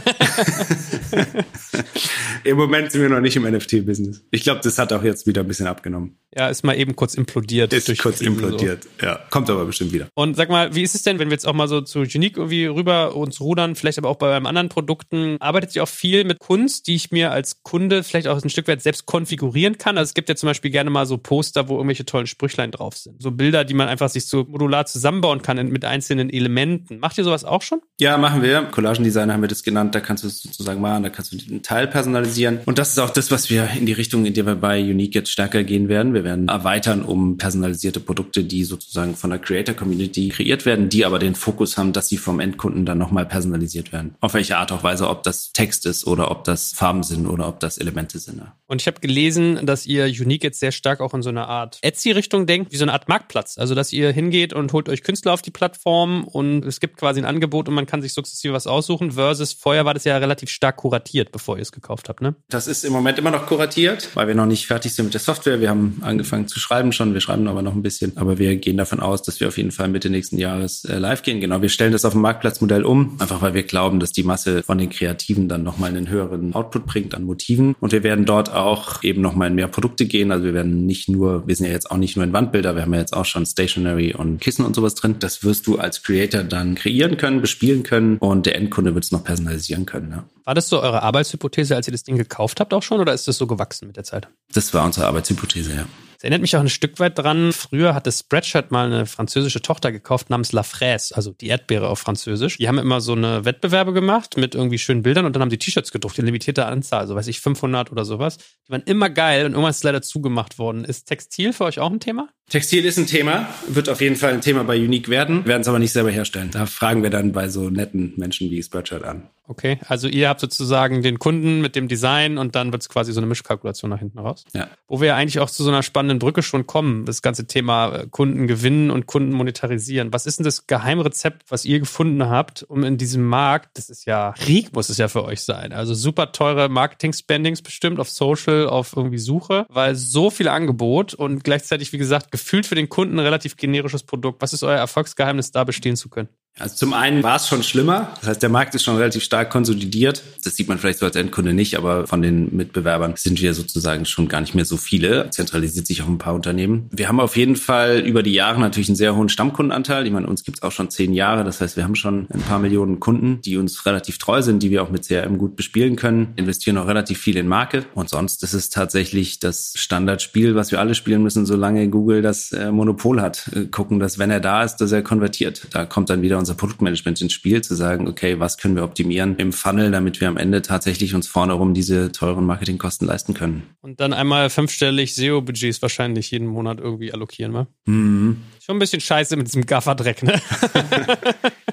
Im 2.44 2.58
Moment 2.58 2.92
sind 2.92 3.02
wir 3.02 3.10
noch 3.10 3.22
nicht 3.22 3.36
im 3.36 3.44
NFT-Business. 3.44 4.26
Ich 4.32 4.44
glaube, 4.44 4.62
das 4.64 4.78
hat 4.78 4.92
auch 4.92 5.04
jetzt 5.04 5.28
wieder 5.28 5.42
ein 5.42 5.48
bisschen 5.48 5.68
abgenommen. 5.68 6.18
Ja, 6.36 6.50
ist 6.50 6.64
mal 6.64 6.78
eben 6.78 6.96
kurz 6.96 7.16
implodiert. 7.16 7.74
Ist 7.74 7.96
kurz 8.00 8.20
implodiert, 8.20 8.84
so. 9.00 9.06
ja. 9.06 9.20
Kommt 9.30 9.50
aber 9.50 9.66
bestimmt 9.66 9.94
wieder. 9.94 10.08
Und 10.16 10.36
sag 10.36 10.50
mal, 10.50 10.74
wie 10.74 10.82
ist 10.82 10.96
es 10.96 11.04
denn, 11.04 11.20
wenn 11.20 11.30
wir 11.30 11.34
jetzt 11.34 11.48
auch 11.48 11.54
mal 11.54 11.68
so 11.68 11.82
zu 11.82 12.00
Unique 12.00 12.38
irgendwie 12.38 12.66
rüber 12.66 13.16
uns 13.16 13.40
rudern, 13.40 13.76
vielleicht 13.76 13.98
aber 13.98 14.10
auch 14.10 14.16
bei 14.18 14.36
einem 14.36 14.48
anderen 14.48 14.70
Produkten, 14.70 15.38
arbeitet 15.40 15.76
ihr 15.76 15.84
auch 15.84 15.90
viel 15.90 16.24
mit 16.24 16.40
Kunst, 16.40 16.88
die 16.88 16.96
ich 16.96 17.12
mir 17.12 17.32
als 17.32 17.62
Kunde 17.64 18.04
vielleicht 18.04 18.28
auch 18.28 18.42
ein 18.42 18.50
Stück 18.50 18.68
weit 18.68 18.82
selbst 18.82 19.06
konfigurieren 19.06 19.78
kann? 19.78 19.98
Also 19.98 20.10
es 20.10 20.14
gibt 20.14 20.28
ja 20.28 20.36
zum 20.36 20.48
Beispiel 20.48 20.72
gerne 20.72 20.90
mal 20.90 21.06
so 21.06 21.18
Poster, 21.18 21.70
wo 21.70 21.76
irgendwelche 21.76 22.06
tollen 22.06 22.28
Sprüchlein 22.28 22.72
drauf 22.72 22.98
sind. 22.98 23.22
So 23.22 23.32
Bilder, 23.32 23.64
die 23.64 23.76
man 23.76 23.88
einfach 23.88 24.10
sich 24.10 24.26
so 24.26 24.44
modular 24.44 24.86
zusammenbauen 24.86 25.42
kann 25.44 25.64
mit 25.70 25.86
einzelnen 25.86 26.30
Elementen. 26.30 27.00
Macht 27.00 27.18
ihr 27.18 27.24
sowas 27.24 27.43
auch 27.46 27.62
schon? 27.62 27.82
Ja, 28.00 28.18
machen 28.18 28.42
wir. 28.42 28.64
Collagendesigner 28.64 29.34
haben 29.34 29.42
wir 29.42 29.48
das 29.48 29.64
genannt. 29.64 29.96
Da 29.96 30.00
kannst 30.00 30.24
du 30.24 30.28
es 30.28 30.42
sozusagen 30.42 30.82
machen, 30.82 31.04
da 31.04 31.10
kannst 31.10 31.32
du 31.32 31.38
einen 31.50 31.64
Teil 31.64 31.88
personalisieren. 31.88 32.60
Und 32.66 32.78
das 32.78 32.90
ist 32.90 33.00
auch 33.00 33.10
das, 33.10 33.32
was 33.32 33.50
wir 33.50 33.70
in 33.78 33.86
die 33.86 33.94
Richtung, 33.94 34.26
in 34.26 34.34
der 34.34 34.46
wir 34.46 34.56
bei 34.56 34.82
Unique 34.82 35.16
jetzt 35.16 35.32
stärker 35.32 35.64
gehen 35.64 35.88
werden. 35.88 36.14
Wir 36.14 36.24
werden 36.24 36.48
erweitern 36.48 37.04
um 37.04 37.38
personalisierte 37.38 38.00
Produkte, 38.00 38.44
die 38.44 38.64
sozusagen 38.64 39.16
von 39.16 39.30
der 39.30 39.40
Creator 39.40 39.76
Community 39.76 40.30
kreiert 40.30 40.66
werden, 40.66 40.90
die 40.90 41.06
aber 41.06 41.20
den 41.20 41.36
Fokus 41.36 41.78
haben, 41.78 41.94
dass 41.94 42.10
sie 42.10 42.18
vom 42.18 42.40
Endkunden 42.40 42.86
dann 42.86 42.98
nochmal 42.98 43.26
personalisiert 43.26 43.94
werden. 43.94 44.16
Auf 44.20 44.34
welche 44.34 44.58
Art 44.58 44.72
auch 44.72 44.84
Weise, 44.84 45.10
ob 45.10 45.24
das 45.24 45.52
Text 45.54 45.86
ist 45.86 46.06
oder 46.06 46.32
ob 46.32 46.44
das 46.44 46.74
Farben 46.74 47.04
sind 47.04 47.28
oder 47.28 47.48
ob 47.48 47.60
das 47.60 47.78
Elemente 47.78 48.20
sind. 48.20 48.34
Und 48.68 48.82
ich 48.82 48.88
habe 48.88 49.00
gelesen, 49.00 49.66
dass 49.66 49.86
ihr 49.86 50.06
Unique 50.06 50.44
jetzt 50.44 50.60
sehr 50.60 50.72
stark 50.72 51.00
auch 51.00 51.14
in 51.14 51.22
so 51.22 51.30
eine 51.30 51.48
Art 51.48 51.78
Etsy-Richtung 51.82 52.48
denkt, 52.48 52.72
wie 52.72 52.78
so 52.78 52.84
eine 52.84 52.94
Art 52.94 53.08
Marktplatz. 53.08 53.58
Also, 53.58 53.76
dass 53.76 53.94
ihr 53.94 54.12
hingeht 54.12 54.54
und 54.54 54.74
holt 54.74 54.90
euch 54.90 55.04
Künstler 55.04 55.34
auf 55.34 55.42
die 55.42 55.52
Plattform 55.52 56.24
und 56.24 56.66
es 56.66 56.80
gibt 56.80 56.98
quasi 56.98 57.20
ein 57.20 57.26
Angebot 57.34 57.68
und 57.68 57.76
man 57.76 57.86
kann 57.86 58.02
sich 58.02 58.14
sukzessive 58.14 58.54
was 58.54 58.68
aussuchen, 58.68 59.12
versus 59.12 59.54
vorher 59.54 59.86
war 59.86 59.94
das 59.94 60.04
ja 60.04 60.18
relativ 60.18 60.50
stark 60.50 60.78
kuratiert, 60.78 61.32
bevor 61.32 61.58
ihr 61.58 61.62
es 61.62 61.72
gekauft 61.72 62.10
habt, 62.10 62.22
ne? 62.22 62.36
Das 62.50 62.68
ist 62.68 62.84
im 62.86 62.94
Moment 62.94 63.18
immer 63.18 63.32
noch 63.32 63.46
kuratiert, 63.46 64.10
weil 64.14 64.28
wir 64.28 64.36
noch 64.36 64.46
nicht 64.46 64.68
fertig 64.68 64.94
sind 64.94 65.06
mit 65.06 65.14
der 65.14 65.22
Software. 65.22 65.60
Wir 65.60 65.70
haben 65.70 66.02
angefangen 66.02 66.48
zu 66.48 66.60
schreiben 66.60 66.92
schon, 66.92 67.14
wir 67.14 67.22
schreiben 67.22 67.48
aber 67.48 67.62
noch 67.62 67.74
ein 67.74 67.82
bisschen, 67.82 68.18
aber 68.18 68.38
wir 68.38 68.56
gehen 68.58 68.78
davon 68.78 69.00
aus, 69.00 69.22
dass 69.22 69.40
wir 69.40 69.48
auf 69.48 69.58
jeden 69.58 69.72
Fall 69.72 69.88
Mitte 69.90 70.10
nächsten 70.10 70.38
Jahres 70.38 70.86
äh, 70.86 70.98
live 70.98 71.24
gehen. 71.24 71.42
Genau, 71.42 71.62
wir 71.62 71.70
stellen 71.70 71.92
das 71.92 72.06
auf 72.06 72.16
ein 72.16 72.22
Marktplatzmodell 72.22 72.84
um, 72.84 73.18
einfach 73.20 73.42
weil 73.42 73.54
wir 73.54 73.64
glauben, 73.64 74.00
dass 74.00 74.12
die 74.12 74.24
Masse 74.24 74.64
von 74.64 74.78
den 74.78 74.90
Kreativen 74.90 75.48
dann 75.50 75.64
nochmal 75.64 75.90
einen 75.90 76.10
höheren 76.10 76.54
Output 76.54 76.86
bringt 76.86 77.16
an 77.16 77.24
Motiven. 77.24 77.76
Und 77.80 77.92
wir 77.92 78.04
werden 78.04 78.26
dort 78.26 78.54
auch 78.54 79.04
eben 79.04 79.22
nochmal 79.22 79.50
in 79.50 79.56
mehr 79.56 79.68
Produkte 79.68 80.06
gehen. 80.06 80.32
Also 80.32 80.46
wir 80.46 80.54
werden 80.54 80.86
nicht 80.86 81.10
nur, 81.10 81.48
wir 81.48 81.56
sind 81.56 81.66
ja 81.66 81.72
jetzt 81.72 81.90
auch 81.92 81.98
nicht 81.98 82.16
nur 82.16 82.26
in 82.26 82.34
Wandbilder, 82.34 82.76
wir 82.76 82.84
haben 82.84 82.94
ja 82.94 83.00
jetzt 83.00 83.14
auch 83.14 83.26
schon 83.26 83.46
Stationery 83.46 84.14
und 84.14 84.40
Kissen 84.40 84.66
und 84.66 84.76
sowas 84.76 84.96
drin. 84.96 85.16
Das 85.20 85.44
wirst 85.44 85.68
du 85.68 85.78
als 85.78 86.04
Creator 86.04 86.44
dann 86.44 86.76
kreieren 86.76 87.18
können, 87.18 87.23
bespielen 87.42 87.84
können 87.84 88.18
und 88.18 88.46
der 88.46 88.56
Endkunde 88.56 88.94
wird 88.94 89.06
es 89.06 89.12
noch 89.12 89.24
personalisieren 89.24 89.86
können. 89.86 90.12
Ja. 90.12 90.24
War 90.44 90.54
das 90.54 90.70
so 90.70 90.82
eure 90.82 91.02
Arbeitshypothese, 91.04 91.76
als 91.76 91.88
ihr 91.88 91.92
das 91.92 92.04
Ding 92.04 92.18
gekauft 92.18 92.60
habt 92.60 92.74
auch 92.74 92.84
schon 92.84 93.00
oder 93.00 93.14
ist 93.14 93.28
das 93.28 93.38
so 93.38 93.48
gewachsen 93.48 93.88
mit 93.88 93.98
der 93.98 94.04
Zeit? 94.04 94.28
Das 94.54 94.74
war 94.74 94.86
unsere 94.86 95.08
Arbeitshypothese, 95.08 95.76
ja. 95.76 95.86
Das 96.24 96.30
erinnert 96.30 96.42
mich 96.44 96.56
auch 96.56 96.62
ein 96.62 96.70
Stück 96.70 97.02
weit 97.02 97.20
dran. 97.20 97.52
Früher 97.52 97.94
hatte 97.94 98.10
Spreadshirt 98.10 98.72
mal 98.72 98.86
eine 98.86 99.06
französische 99.06 99.62
Tochter 99.62 99.92
gekauft 99.92 100.30
namens 100.30 100.54
La 100.54 100.64
Fraise, 100.64 101.14
also 101.14 101.34
die 101.34 101.48
Erdbeere 101.48 101.90
auf 101.90 102.00
Französisch. 102.00 102.60
Die 102.60 102.70
haben 102.70 102.78
immer 102.78 103.02
so 103.02 103.12
eine 103.12 103.44
Wettbewerbe 103.44 103.92
gemacht 103.92 104.38
mit 104.38 104.56
irgendwie 104.56 104.78
schönen 104.78 105.02
Bildern 105.02 105.26
und 105.26 105.36
dann 105.36 105.42
haben 105.42 105.50
die 105.50 105.58
T-Shirts 105.58 105.92
gedruckt, 105.92 106.18
in 106.18 106.26
limitierter 106.26 106.68
Anzahl, 106.68 107.08
so 107.08 107.16
weiß 107.16 107.28
ich, 107.28 107.42
500 107.42 107.92
oder 107.92 108.06
sowas. 108.06 108.38
Die 108.38 108.72
waren 108.72 108.84
immer 108.86 109.10
geil 109.10 109.46
und 109.46 109.52
irgendwann 109.52 109.72
ist 109.72 109.78
es 109.80 109.84
leider 109.84 110.02
zugemacht 110.02 110.60
worden. 110.60 110.86
Ist 110.86 111.10
Textil 111.10 111.52
für 111.52 111.66
euch 111.66 111.80
auch 111.80 111.92
ein 111.92 112.00
Thema? 112.00 112.30
Textil 112.50 112.86
ist 112.86 112.98
ein 112.98 113.08
Thema, 113.08 113.50
wird 113.68 113.90
auf 113.90 114.00
jeden 114.00 114.16
Fall 114.16 114.32
ein 114.32 114.40
Thema 114.40 114.64
bei 114.64 114.78
Unique 114.78 115.10
werden, 115.10 115.46
werden 115.46 115.64
es 115.64 115.68
aber 115.68 115.80
nicht 115.80 115.92
selber 115.92 116.12
herstellen. 116.12 116.52
Da 116.52 116.68
fragen 116.68 117.04
wir 117.04 117.10
dann 117.10 117.34
bei 117.34 117.50
so 117.50 117.70
netten 117.70 118.14
Menschen 118.16 118.50
wie 118.50 118.64
Spreadshirt 118.64 119.04
an. 119.04 119.30
Okay, 119.46 119.78
also 119.88 120.08
ihr 120.08 120.30
habt 120.30 120.40
sozusagen 120.40 121.02
den 121.02 121.20
Kunden 121.20 121.60
mit 121.60 121.76
dem 121.76 121.90
Design 121.90 122.38
und 122.38 122.56
dann 122.56 122.72
wird 122.72 122.82
es 122.82 122.88
quasi 122.88 123.12
so 123.12 123.20
eine 123.20 123.28
Mischkalkulation 123.28 123.90
nach 123.90 124.00
hinten 124.00 124.20
raus. 124.20 124.46
Ja. 124.54 124.70
Wo 124.88 125.02
wir 125.02 125.10
ja 125.10 125.16
eigentlich 125.18 125.40
auch 125.40 125.50
zu 125.50 125.64
so 125.64 125.70
einer 125.70 125.84
spannenden 125.84 126.20
Brücke 126.20 126.42
schon 126.42 126.66
kommen, 126.66 127.06
das 127.06 127.22
ganze 127.22 127.46
Thema 127.46 127.94
äh, 127.94 128.08
Kunden 128.10 128.48
gewinnen 128.48 128.90
und 128.90 129.06
Kunden 129.06 129.34
monetarisieren. 129.34 130.14
Was 130.14 130.26
ist 130.26 130.40
denn 130.40 130.46
das 130.46 130.66
Geheimrezept, 130.68 131.44
was 131.50 131.66
ihr 131.66 131.80
gefunden 131.80 132.30
habt, 132.30 132.64
um 132.64 132.86
in 132.86 132.98
diesem 132.98 133.28
Markt, 133.28 133.78
das 133.78 133.90
ist 133.90 134.06
ja, 134.06 134.34
Krieg 134.38 134.74
muss 134.74 134.88
es 134.88 134.98
ja 134.98 135.10
für 135.10 135.26
euch 135.26 135.42
sein, 135.42 135.74
also 135.74 135.94
super 135.94 136.32
teure 136.32 136.70
Marketing-Spendings 136.70 137.62
bestimmt 137.62 138.00
auf 138.00 138.10
Social, 138.10 138.68
auf 138.68 138.96
irgendwie 138.96 139.18
Suche, 139.18 139.66
weil 139.70 139.96
so 139.96 140.30
viel 140.30 140.48
Angebot 140.48 141.14
und 141.14 141.44
gleichzeitig, 141.44 141.92
wie 141.92 141.98
gesagt, 141.98 142.32
gefühlt 142.32 142.66
für 142.66 142.76
den 142.76 142.88
Kunden 142.88 143.16
ein 143.20 143.26
relativ 143.26 143.58
generisches 143.58 144.04
Produkt. 144.04 144.42
Was 144.42 144.54
ist 144.54 144.64
euer 144.64 144.78
Erfolgsgeheimnis, 144.78 145.52
da 145.52 145.66
bestehen 145.66 145.98
zu 145.98 146.10
können? 146.10 146.30
Also 146.60 146.76
zum 146.76 146.94
einen 146.94 147.24
war 147.24 147.38
es 147.38 147.48
schon 147.48 147.64
schlimmer. 147.64 148.10
Das 148.20 148.30
heißt, 148.30 148.44
der 148.44 148.50
Markt 148.50 148.76
ist 148.76 148.84
schon 148.84 148.96
relativ 148.96 149.24
stark 149.24 149.50
konsolidiert. 149.50 150.22
Das 150.44 150.56
sieht 150.56 150.68
man 150.68 150.78
vielleicht 150.78 151.00
so 151.00 151.06
als 151.06 151.16
Endkunde 151.16 151.54
nicht, 151.54 151.78
aber 151.78 152.06
von 152.06 152.22
den 152.22 152.56
Mitbewerbern 152.56 153.16
sind 153.18 153.42
wir 153.42 153.56
sozusagen 153.56 154.06
schon 154.06 154.28
gar 154.28 154.40
nicht 154.40 154.54
mehr 154.54 154.66
so 154.66 154.78
viele. 154.78 155.32
Zentralisiert 155.32 155.88
sich 155.88 156.04
auf 156.04 156.08
ein 156.08 156.20
paar 156.20 156.36
Unternehmen. 156.36 156.90
Wir 156.92 157.08
haben 157.08 157.20
auf 157.20 157.38
jeden 157.38 157.56
Fall 157.56 158.02
über 158.02 158.22
die 158.22 158.34
Jahre 158.34 158.60
natürlich 158.60 158.88
einen 158.88 158.96
sehr 158.96 159.16
hohen 159.16 159.30
Stammkundenanteil. 159.30 160.06
Ich 160.06 160.14
meine, 160.14 160.28
uns 160.28 160.44
gibt's 160.44 160.62
auch 160.62 160.72
schon 160.72 160.92
zehn 160.92 161.14
Jahre. 161.14 161.44
Das 161.44 161.60
heißt, 161.60 161.76
wir 161.76 161.84
haben 161.84 161.96
schon 161.96 162.28
ein 162.32 162.42
paar 162.42 162.60
Millionen 162.60 163.00
Kunden, 163.00 163.42
die 163.42 163.58
uns 163.58 163.88
relativ 163.88 164.20
treu 164.20 164.44
sind, 164.44 164.62
die 164.62 164.70
wir 164.70 164.84
auch 164.84 164.92
mit 164.92 165.08
CRM 165.08 165.40
gut 165.40 165.56
bespielen 165.56 165.96
können, 165.96 166.34
investieren 166.36 166.78
auch 166.78 166.88
relativ 166.88 167.18
viel 167.18 167.38
in 167.38 167.48
Marke. 167.48 167.86
Und 167.96 168.10
sonst 168.10 168.44
ist 168.44 168.54
es 168.54 168.70
tatsächlich 168.70 169.40
das 169.40 169.74
Standardspiel, 169.76 170.54
was 170.54 170.72
wir 170.72 170.80
alle 170.80 170.94
spielen 170.94 171.24
müssen, 171.24 171.48
solange 171.48 171.90
Google 171.90 172.22
das 172.22 172.52
äh, 172.52 172.72
Monopol 172.72 173.22
hat. 173.22 173.50
Äh, 173.56 173.66
gucken, 173.66 174.00
dass 174.00 174.20
wenn 174.20 174.30
er 174.30 174.40
da 174.40 174.64
ist, 174.64 174.78
dass 174.78 174.92
er 174.92 175.02
konvertiert. 175.02 175.68
Da 175.72 175.86
kommt 175.86 176.12
dann 176.12 176.22
wieder 176.22 176.43
unser 176.44 176.56
Produktmanagement 176.56 177.22
ins 177.22 177.32
Spiel, 177.32 177.62
zu 177.62 177.74
sagen, 177.74 178.06
okay, 178.10 178.38
was 178.38 178.58
können 178.58 178.76
wir 178.76 178.84
optimieren 178.84 179.38
im 179.38 179.54
Funnel, 179.54 179.92
damit 179.92 180.20
wir 180.20 180.28
am 180.28 180.36
Ende 180.36 180.62
tatsächlich 180.62 181.16
uns 181.16 181.26
vorne 181.26 181.54
rum 181.54 181.74
diese 181.74 182.12
teuren 182.12 182.46
Marketingkosten 182.46 183.08
leisten 183.08 183.34
können. 183.34 183.64
Und 183.82 184.02
dann 184.02 184.12
einmal 184.12 184.50
fünfstellig 184.50 185.16
SEO-Budgets 185.16 185.82
wahrscheinlich 185.82 186.32
jeden 186.32 186.48
Monat 186.48 186.80
irgendwie 186.80 187.14
allokieren, 187.14 187.54
wa? 187.54 187.68
Mhm. 187.86 188.42
Schon 188.66 188.78
ein 188.78 188.80
bisschen 188.80 189.02
scheiße 189.02 189.36
mit 189.36 189.48
diesem 189.48 189.66
Gafferdreck, 189.66 190.24
ne? 190.24 190.42